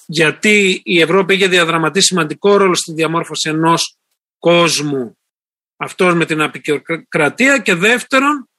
Γιατί 0.06 0.80
η 0.84 1.00
Ευρώπη 1.00 1.34
είχε 1.34 1.48
διαδραματίσει 1.48 2.06
σημαντικό 2.06 2.56
ρόλο 2.56 2.74
στη 2.74 2.92
διαμόρφωση 2.92 3.48
ενός 3.48 3.96
κόσμου 4.38 5.18
αυτός 5.76 6.14
με 6.14 6.26
την 6.26 6.40
απεικιοκρατία 6.40 7.58
και 7.58 7.74
δεύτερον 7.74 8.50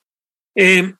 ε, 0.51 0.91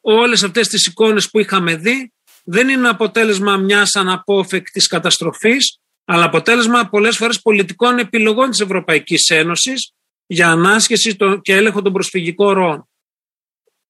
όλες 0.00 0.42
αυτές 0.42 0.68
τις 0.68 0.86
εικόνες 0.86 1.30
που 1.30 1.38
είχαμε 1.38 1.76
δει 1.76 2.12
δεν 2.44 2.68
είναι 2.68 2.88
αποτέλεσμα 2.88 3.56
μιας 3.56 3.94
αναπόφευκτης 3.94 4.86
καταστροφής, 4.86 5.78
αλλά 6.04 6.24
αποτέλεσμα 6.24 6.88
πολλές 6.88 7.16
φορές 7.16 7.40
πολιτικών 7.40 7.98
επιλογών 7.98 8.50
της 8.50 8.60
Ευρωπαϊκής 8.60 9.28
Ένωσης 9.28 9.92
για 10.32 10.50
ανάσχεση 10.50 11.16
και 11.42 11.54
έλεγχο 11.54 11.82
των 11.82 11.92
προσφυγικών 11.92 12.54
ροών. 12.54 12.88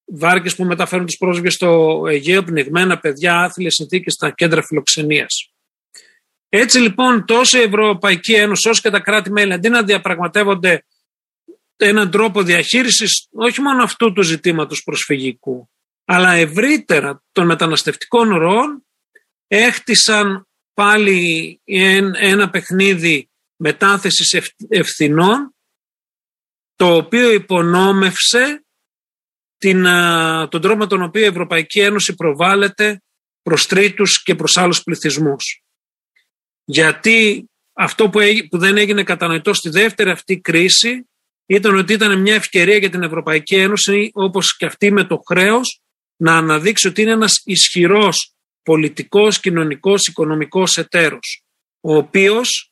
Βάρκες 0.05 0.57
που 0.57 0.65
μεταφέρουν 0.65 1.07
τους 1.07 1.17
πρόσφυγες 1.17 1.55
στο 1.55 2.03
Αιγαίο, 2.09 2.43
πνιγμένα 2.43 2.99
παιδιά, 2.99 3.41
άθλιες 3.41 3.75
συνθήκες 3.75 4.13
στα 4.13 4.31
κέντρα 4.31 4.63
φιλοξενίας. 4.63 5.53
Έτσι 6.49 6.79
λοιπόν 6.79 7.25
τόσο 7.25 7.59
η 7.59 7.63
Ευρωπαϊκή 7.63 8.35
Ένωση 8.35 8.69
όσο 8.69 8.81
και 8.81 8.91
τα 8.91 9.01
κράτη-μέλη 9.01 9.53
αντί 9.53 9.69
να 9.69 9.83
διαπραγματεύονται 9.83 10.85
έναν 11.77 12.11
τρόπο 12.11 12.43
διαχείρισης 12.43 13.29
όχι 13.33 13.61
μόνο 13.61 13.83
αυτού 13.83 14.13
του 14.13 14.23
ζητήματος 14.23 14.83
προσφυγικού, 14.83 15.71
αλλά 16.05 16.33
ευρύτερα 16.33 17.23
των 17.33 17.47
μεταναστευτικών 17.47 18.29
ροών 18.29 18.87
έχτισαν 19.47 20.49
πάλι 20.75 21.61
ένα 22.21 22.51
παιχνίδι 22.51 23.31
μετάθεσης 23.57 24.53
ευθυνών 24.69 25.55
το 26.81 26.95
οποίο 26.95 27.33
υπονόμευσε 27.33 28.65
την, 29.59 29.83
τον 30.49 30.61
τρόπο 30.61 30.77
με 30.77 30.87
τον 30.87 31.03
οποίο 31.03 31.23
η 31.23 31.27
Ευρωπαϊκή 31.27 31.81
Ένωση 31.81 32.15
προβάλλεται 32.15 33.03
προς 33.43 33.67
τρίτους 33.67 34.23
και 34.23 34.35
προς 34.35 34.57
άλλους 34.57 34.83
πληθυσμούς. 34.83 35.63
Γιατί 36.65 37.49
αυτό 37.73 38.11
που, 38.11 38.21
που 38.51 38.59
δεν 38.59 38.77
έγινε 38.77 39.03
κατανοητό 39.03 39.55
στη 39.55 39.69
δεύτερη 39.69 40.11
αυτή 40.11 40.41
κρίση 40.41 41.09
ήταν 41.47 41.77
ότι 41.77 41.93
ήταν 41.93 42.21
μια 42.21 42.35
ευκαιρία 42.35 42.77
για 42.77 42.91
την 42.91 43.03
Ευρωπαϊκή 43.03 43.55
Ένωση 43.55 44.11
όπως 44.13 44.57
και 44.57 44.67
αυτή 44.67 44.93
με 44.93 45.05
το 45.05 45.23
χρέος 45.29 45.81
να 46.17 46.37
αναδείξει 46.37 46.89
ότι 46.89 47.03
είναι 47.03 47.13
ένας 47.13 47.43
ισχυρός 47.45 48.35
πολιτικός, 48.63 49.41
κοινωνικός, 49.41 50.07
οικονομικός 50.07 50.77
εταίρος 50.77 51.45
ο 51.81 51.97
οποίος 51.97 52.70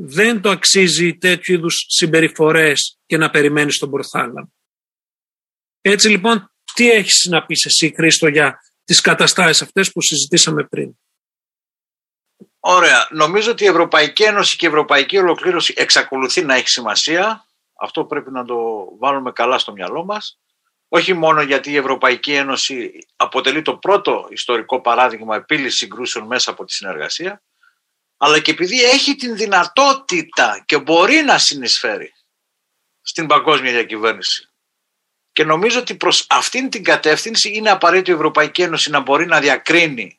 δεν 0.00 0.40
το 0.40 0.50
αξίζει 0.50 1.16
τέτοιου 1.16 1.54
είδους 1.54 1.84
συμπεριφορές 1.88 2.98
και 3.06 3.16
να 3.16 3.30
περιμένεις 3.30 3.74
στον 3.74 3.90
προθάλαμο. 3.90 4.52
Έτσι 5.80 6.08
λοιπόν, 6.08 6.52
τι 6.74 6.90
έχεις 6.90 7.26
να 7.30 7.46
πεις 7.46 7.64
εσύ 7.64 7.92
Χρήστο 7.96 8.28
για 8.28 8.58
τις 8.84 9.00
καταστάσεις 9.00 9.62
αυτές 9.62 9.92
που 9.92 10.02
συζητήσαμε 10.02 10.64
πριν; 10.64 10.96
Ωραία. 12.60 13.08
Νομίζω 13.10 13.50
ότι 13.50 13.64
η 13.64 13.66
Ευρωπαϊκή 13.66 14.22
Ένωση 14.22 14.56
και 14.56 14.66
η 14.66 14.68
Ευρωπαϊκή 14.68 15.18
Ολοκλήρωση 15.18 15.74
εξακολουθεί 15.76 16.44
να 16.44 16.54
έχει 16.54 16.68
σημασία. 16.68 17.46
Αυτό 17.80 18.04
πρέπει 18.04 18.30
να 18.30 18.44
το 18.44 18.56
βάλουμε 18.98 19.32
καλά 19.32 19.58
στο 19.58 19.72
μυαλό 19.72 20.04
μας. 20.04 20.38
Όχι 20.88 21.12
μόνο 21.12 21.42
γιατί 21.42 21.70
η 21.70 21.76
Ευρωπαϊκή 21.76 22.32
Ένωση 22.32 22.98
αποτελεί 23.16 23.62
το 23.62 23.76
πρώτο 23.76 24.26
ιστορικό 24.30 24.80
παράδειγμα 24.80 25.36
επίλυσης 25.36 25.78
συγκρούσεων 25.78 26.26
μέσα 26.26 26.50
από 26.50 26.64
τη 26.64 26.72
συνεργασία, 26.72 27.42
αλλά 28.20 28.40
και 28.40 28.50
επειδή 28.50 28.82
έχει 28.82 29.14
την 29.14 29.36
δυνατότητα 29.36 30.62
και 30.66 30.78
μπορεί 30.78 31.22
να 31.22 31.38
συνεισφέρει 31.38 32.12
στην 33.00 33.26
παγκόσμια 33.26 33.72
διακυβέρνηση. 33.72 34.48
Και 35.32 35.44
νομίζω 35.44 35.78
ότι 35.78 35.94
προς 35.94 36.26
αυτήν 36.28 36.70
την 36.70 36.84
κατεύθυνση 36.84 37.50
είναι 37.54 37.70
απαραίτητο 37.70 38.10
η 38.10 38.14
Ευρωπαϊκή 38.14 38.62
Ένωση 38.62 38.90
να 38.90 39.00
μπορεί 39.00 39.26
να 39.26 39.40
διακρίνει 39.40 40.18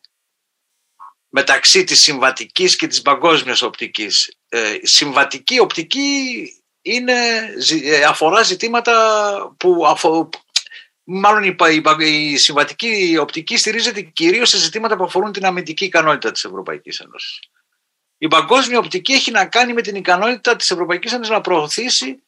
μεταξύ 1.29 1.83
της 1.83 2.01
συμβατικής 2.01 2.75
και 2.75 2.87
της 2.87 3.01
παγκόσμιας 3.01 3.61
οπτικής. 3.61 4.37
Ε, 4.49 4.77
συμβατική 4.81 5.59
οπτική 5.59 6.33
είναι, 6.81 7.13
ε, 7.83 8.03
αφορά 8.03 8.43
ζητήματα 8.43 9.55
που 9.57 9.85
αφο, 9.87 10.29
μάλλον 11.03 11.43
η, 11.43 11.55
η, 11.99 12.31
η, 12.31 12.37
συμβατική 12.37 13.17
οπτική 13.17 13.57
στηρίζεται 13.57 14.01
κυρίως 14.01 14.49
σε 14.49 14.57
ζητήματα 14.57 14.97
που 14.97 15.03
αφορούν 15.03 15.31
την 15.31 15.45
αμυντική 15.45 15.85
ικανότητα 15.85 16.31
της 16.31 16.43
Ευρωπαϊκής 16.43 16.99
Ένωσης. 16.99 17.39
Η 18.21 18.27
παγκόσμια 18.27 18.79
οπτική 18.79 19.13
έχει 19.13 19.31
να 19.31 19.45
κάνει 19.45 19.73
με 19.73 19.81
την 19.81 19.95
ικανότητα 19.95 20.55
της 20.55 20.69
Ευρωπαϊκής 20.69 21.13
Ένωσης 21.13 21.33
να 21.33 21.41
προωθήσει 21.41 22.23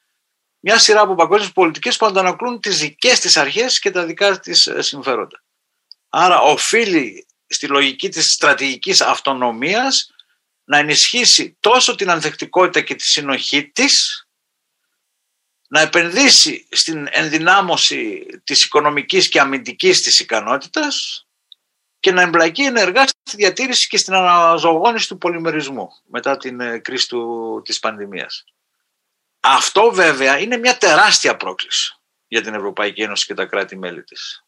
μια 0.60 0.80
σειρά 0.80 1.01
από 1.01 1.15
παγκόσμιες 1.15 1.51
πολιτικές 1.51 1.97
που 1.97 2.06
αντανακλούν 2.06 2.60
τις 2.60 2.77
δικές 2.77 3.19
της 3.19 3.38
αρχές 3.38 3.80
και 3.80 3.91
τα 3.91 4.06
δικά 4.06 4.39
της 4.39 4.65
ε, 4.65 4.82
συμφέροντα. 4.82 5.43
Άρα 6.10 6.39
οφείλει 6.39 7.25
στη 7.47 7.67
λογική 7.67 8.10
της 8.10 8.25
στρατηγικής 8.25 9.01
αυτονομίας 9.01 10.12
να 10.63 10.77
ενισχύσει 10.77 11.58
τόσο 11.60 11.95
την 11.95 12.10
ανθεκτικότητα 12.10 12.82
και 12.82 12.95
τη 12.95 13.04
συνοχή 13.04 13.71
της, 13.71 14.25
να 15.67 15.82
επενδύσει 15.82 16.67
στην 16.71 17.08
ενδυνάμωση 17.10 18.25
της 18.43 18.63
οικονομικής 18.63 19.30
και 19.30 19.39
αμυντικής 19.39 20.01
της 20.01 20.19
ικανότητας 20.19 21.25
και 22.02 22.12
να 22.12 22.22
εμπλακεί 22.22 22.64
ενεργά 22.64 23.08
στη 23.08 23.36
διατήρηση 23.36 23.88
και 23.88 23.98
στην 23.98 24.14
αναζωογόνηση 24.14 25.08
του 25.08 25.18
πολυμερισμού 25.18 25.88
μετά 26.06 26.38
την 26.38 26.60
ε, 26.60 26.80
κρίση 26.80 27.08
του, 27.08 27.62
της 27.66 27.80
πανδημίας. 27.80 28.44
Αυτό 29.40 29.92
βέβαια 29.92 30.40
είναι 30.40 30.58
μια 30.58 30.78
τεράστια 30.78 31.38
πρόκληση 31.38 31.96
για 32.28 32.42
την 32.42 32.54
Ευρωπαϊκή 32.54 33.02
Ένωση 33.02 33.26
και 33.26 33.34
τα 33.34 33.46
κράτη-μέλη 33.46 34.04
της 34.04 34.46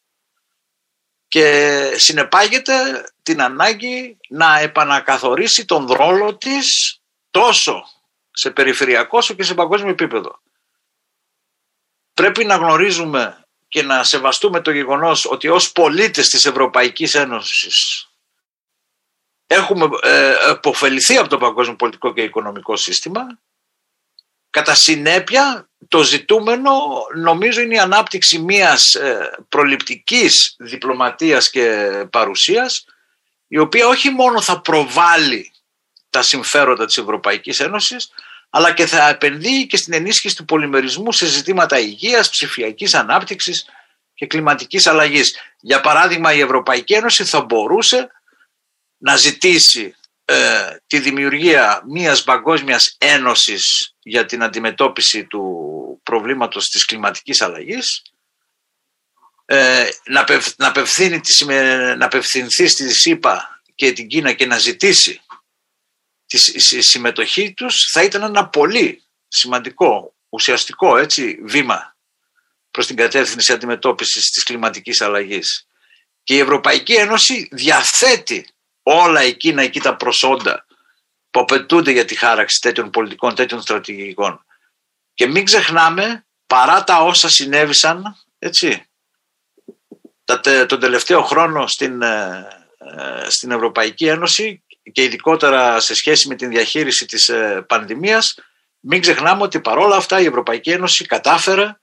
και 1.28 1.92
συνεπάγεται 1.96 3.04
την 3.22 3.42
ανάγκη 3.42 4.18
να 4.28 4.58
επανακαθορίσει 4.58 5.64
τον 5.64 5.86
ρόλο 5.92 6.36
της 6.36 6.98
τόσο 7.30 7.84
σε 8.30 8.50
περιφερειακό 8.50 9.18
όσο 9.18 9.34
και 9.34 9.42
σε 9.42 9.54
παγκόσμιο 9.54 9.90
επίπεδο. 9.90 10.42
Πρέπει 12.14 12.44
να 12.44 12.56
γνωρίζουμε 12.56 13.43
και 13.74 13.82
να 13.82 14.04
σεβαστούμε 14.04 14.60
το 14.60 14.70
γεγονός 14.70 15.26
ότι 15.30 15.48
ως 15.48 15.72
πολίτες 15.72 16.28
της 16.28 16.44
Ευρωπαϊκής 16.44 17.14
Ένωσης 17.14 18.06
έχουμε 19.46 19.88
ε, 20.02 20.34
επωφεληθεί 20.50 21.16
από 21.16 21.28
το 21.28 21.38
παγκόσμιο 21.38 21.76
πολιτικό 21.76 22.12
και 22.12 22.22
οικονομικό 22.22 22.76
σύστημα. 22.76 23.20
Κατά 24.50 24.74
συνέπεια 24.74 25.68
το 25.88 26.02
ζητούμενο 26.02 26.70
νομίζω 27.14 27.60
είναι 27.60 27.74
η 27.74 27.78
ανάπτυξη 27.78 28.38
μιας 28.38 28.94
ε, 28.94 29.30
προληπτικής 29.48 30.54
διπλωματίας 30.58 31.50
και 31.50 31.88
παρουσίας 32.10 32.84
η 33.46 33.58
οποία 33.58 33.86
όχι 33.86 34.10
μόνο 34.10 34.40
θα 34.40 34.60
προβάλλει 34.60 35.52
τα 36.10 36.22
συμφέροντα 36.22 36.84
της 36.84 36.96
Ευρωπαϊκής 36.96 37.60
Ένωσης 37.60 38.10
αλλά 38.56 38.72
και 38.72 38.86
θα 38.86 39.08
επενδύει 39.08 39.66
και 39.66 39.76
στην 39.76 39.92
ενίσχυση 39.92 40.36
του 40.36 40.44
πολυμερισμού 40.44 41.12
σε 41.12 41.26
ζητήματα 41.26 41.78
υγείας, 41.78 42.30
ψηφιακής 42.30 42.94
ανάπτυξης 42.94 43.66
και 44.14 44.26
κλιματικής 44.26 44.86
αλλαγής. 44.86 45.36
Για 45.60 45.80
παράδειγμα 45.80 46.32
η 46.32 46.40
Ευρωπαϊκή 46.40 46.94
Ένωση 46.94 47.24
θα 47.24 47.40
μπορούσε 47.40 48.10
να 48.98 49.16
ζητήσει 49.16 49.94
ε, 50.24 50.76
τη 50.86 50.98
δημιουργία 50.98 51.82
μιας 51.86 52.22
παγκόσμιας 52.24 52.96
ένωσης 52.98 53.94
για 54.02 54.24
την 54.24 54.42
αντιμετώπιση 54.42 55.24
του 55.24 55.42
προβλήματος 56.02 56.68
της 56.68 56.84
κλιματικής 56.84 57.42
αλλαγής 57.42 58.02
ε, 59.44 59.84
να, 60.04 60.24
να, 60.56 60.68
απευθύνει, 60.68 61.20
να 61.98 62.04
απευθυνθεί 62.04 62.66
στη 62.66 62.94
ΣΥΠΑ 62.94 63.62
και 63.74 63.92
την 63.92 64.06
Κίνα 64.06 64.32
και 64.32 64.46
να 64.46 64.58
ζητήσει 64.58 65.20
τη 66.34 66.82
συμμετοχή 66.82 67.52
τους 67.52 67.90
θα 67.92 68.02
ήταν 68.02 68.22
ένα 68.22 68.48
πολύ 68.48 69.02
σημαντικό, 69.28 70.14
ουσιαστικό 70.28 70.96
έτσι, 70.96 71.38
βήμα 71.44 71.96
προς 72.70 72.86
την 72.86 72.96
κατεύθυνση 72.96 73.52
αντιμετώπισης 73.52 74.30
της 74.30 74.42
κλιματικής 74.42 75.00
αλλαγής. 75.00 75.66
Και 76.22 76.34
η 76.34 76.38
Ευρωπαϊκή 76.38 76.94
Ένωση 76.94 77.48
διαθέτει 77.52 78.46
όλα 78.82 79.20
εκείνα 79.20 79.62
εκεί 79.62 79.80
τα 79.80 79.96
προσόντα 79.96 80.66
που 81.30 81.40
απαιτούνται 81.40 81.90
για 81.90 82.04
τη 82.04 82.14
χάραξη 82.14 82.60
τέτοιων 82.60 82.90
πολιτικών, 82.90 83.34
τέτοιων 83.34 83.60
στρατηγικών. 83.60 84.44
Και 85.14 85.26
μην 85.26 85.44
ξεχνάμε, 85.44 86.26
παρά 86.46 86.84
τα 86.84 87.02
όσα 87.02 87.28
συνέβησαν, 87.28 88.16
έτσι, 88.38 88.86
τον 90.66 90.80
τελευταίο 90.80 91.22
χρόνο 91.22 91.66
στην, 91.66 92.02
ε, 92.02 92.48
ε, 92.78 93.30
στην 93.30 93.50
Ευρωπαϊκή 93.50 94.06
Ένωση 94.06 94.63
και 94.92 95.02
ειδικότερα 95.02 95.80
σε 95.80 95.94
σχέση 95.94 96.28
με 96.28 96.34
την 96.34 96.48
διαχείριση 96.48 97.06
της 97.06 97.28
ε, 97.28 97.64
πανδημίας, 97.68 98.34
μην 98.80 99.00
ξεχνάμε 99.00 99.42
ότι 99.42 99.60
παρόλα 99.60 99.96
αυτά 99.96 100.20
η 100.20 100.24
Ευρωπαϊκή 100.24 100.70
Ένωση 100.70 101.06
κατάφερε, 101.06 101.76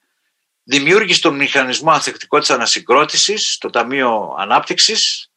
δημιούργησε 0.63 1.21
τον 1.21 1.35
μηχανισμό 1.35 1.91
ανθεκτικότητας 1.91 2.55
ανασυγκρότησης, 2.55 3.57
το 3.59 3.69
Ταμείο 3.69 4.35
Ανάπτυξης 4.39 5.31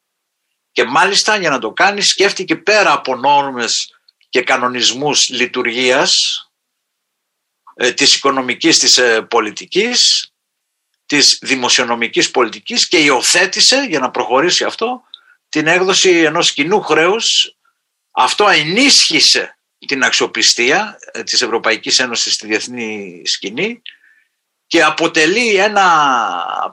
και 0.75 0.83
μάλιστα 0.83 1.37
για 1.37 1.49
να 1.49 1.59
το 1.59 1.71
κάνει 1.71 2.01
σκέφτηκε 2.01 2.55
πέρα 2.55 2.91
από 2.91 3.15
νόρμες 3.15 3.95
και 4.29 4.41
κανονισμούς 4.41 5.29
λειτουργίας 5.29 6.13
ε, 7.75 7.91
της 7.91 8.15
οικονομικής 8.15 8.79
της 8.79 8.97
ε, 8.97 9.21
πολιτικής, 9.21 10.31
της 11.05 11.39
δημοσιονομικής 11.41 12.31
πολιτικής 12.31 12.87
και 12.87 12.97
υιοθέτησε 12.97 13.85
για 13.89 13.99
να 13.99 14.11
προχωρήσει 14.11 14.63
αυτό 14.63 15.03
την 15.49 15.67
έκδοση 15.67 16.09
ενός 16.09 16.53
κοινού 16.53 16.81
χρέους. 16.81 17.54
Αυτό 18.15 18.47
ενίσχυσε 18.47 19.57
την 19.87 20.03
αξιοπιστία 20.03 20.97
ε, 21.11 21.23
της 21.23 21.41
Ευρωπαϊκής 21.41 21.99
Ένωσης 21.99 22.33
στη 22.33 22.47
διεθνή 22.47 23.21
σκηνή 23.25 23.81
και 24.67 24.83
αποτελεί 24.83 25.55
ένα 25.55 25.85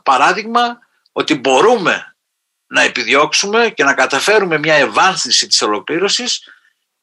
παράδειγμα 0.05 0.79
ότι 1.13 1.35
μπορούμε 1.35 2.17
να 2.67 2.83
επιδιώξουμε 2.83 3.71
και 3.71 3.85
να 3.85 3.95
καταφέρουμε 3.95 4.59
μια 4.59 4.75
ευάνθηση 4.75 5.47
της 5.47 5.63
ολοκλήρωσης 5.63 6.49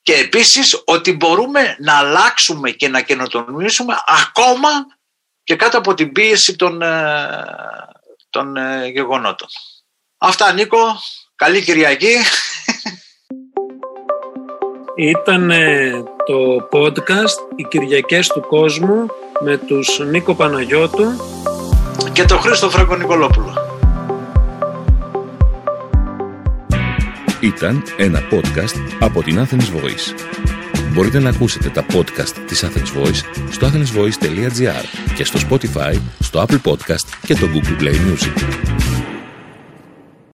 και 0.02 0.14
επίσης 0.14 0.82
ότι 0.86 1.14
μπορούμε 1.14 1.76
να 1.80 1.98
αλλάξουμε 1.98 2.72
και 2.72 2.88
να 2.88 3.02
καινοτομήσουμε 3.02 3.96
ακόμα 4.08 4.70
και 5.44 5.56
κάτω 5.56 5.78
από 5.78 5.94
την 5.94 6.12
πίεση 6.12 6.56
των, 6.56 6.82
ε, 6.82 7.46
των 8.30 8.58
ε, 8.58 8.88
γεγονότων. 8.88 9.48
Αυτά 10.18 10.54
Νίκο, 10.54 11.02
καλή 11.36 11.64
Κυριακή. 11.64 12.16
Ήταν 15.00 15.52
το 16.26 16.68
podcast 16.72 17.56
«Οι 17.56 17.64
Κυριακές 17.64 18.28
του 18.28 18.46
Κόσμου» 18.48 19.06
με 19.40 19.58
τους 19.58 20.00
Νίκο 20.10 20.36
Παναγιώτου 20.36 21.04
και 22.14 22.24
τον 22.24 22.40
Χρήστο 22.40 22.70
Φραγκο 22.70 22.96
Νικολόπουλο. 22.96 23.54
Ήταν 27.40 27.84
ένα 27.98 28.20
podcast 28.32 28.76
από 29.00 29.24
την 29.24 29.40
Athens 29.40 29.78
Voice. 29.78 30.14
Μπορείτε 30.94 31.20
να 31.20 31.30
ακούσετε 31.30 31.70
τα 31.70 31.86
podcast 31.94 32.36
της 32.48 32.66
Athens 32.66 33.04
Voice 33.04 33.22
στο 33.50 33.68
athensvoice.gr 33.68 35.14
και 35.16 35.24
στο 35.24 35.40
Spotify, 35.50 35.96
στο 36.20 36.46
Apple 36.48 36.72
Podcast 36.72 37.08
και 37.26 37.34
το 37.34 37.48
Google 37.54 37.82
Play 37.82 37.94
Music. 37.94 38.89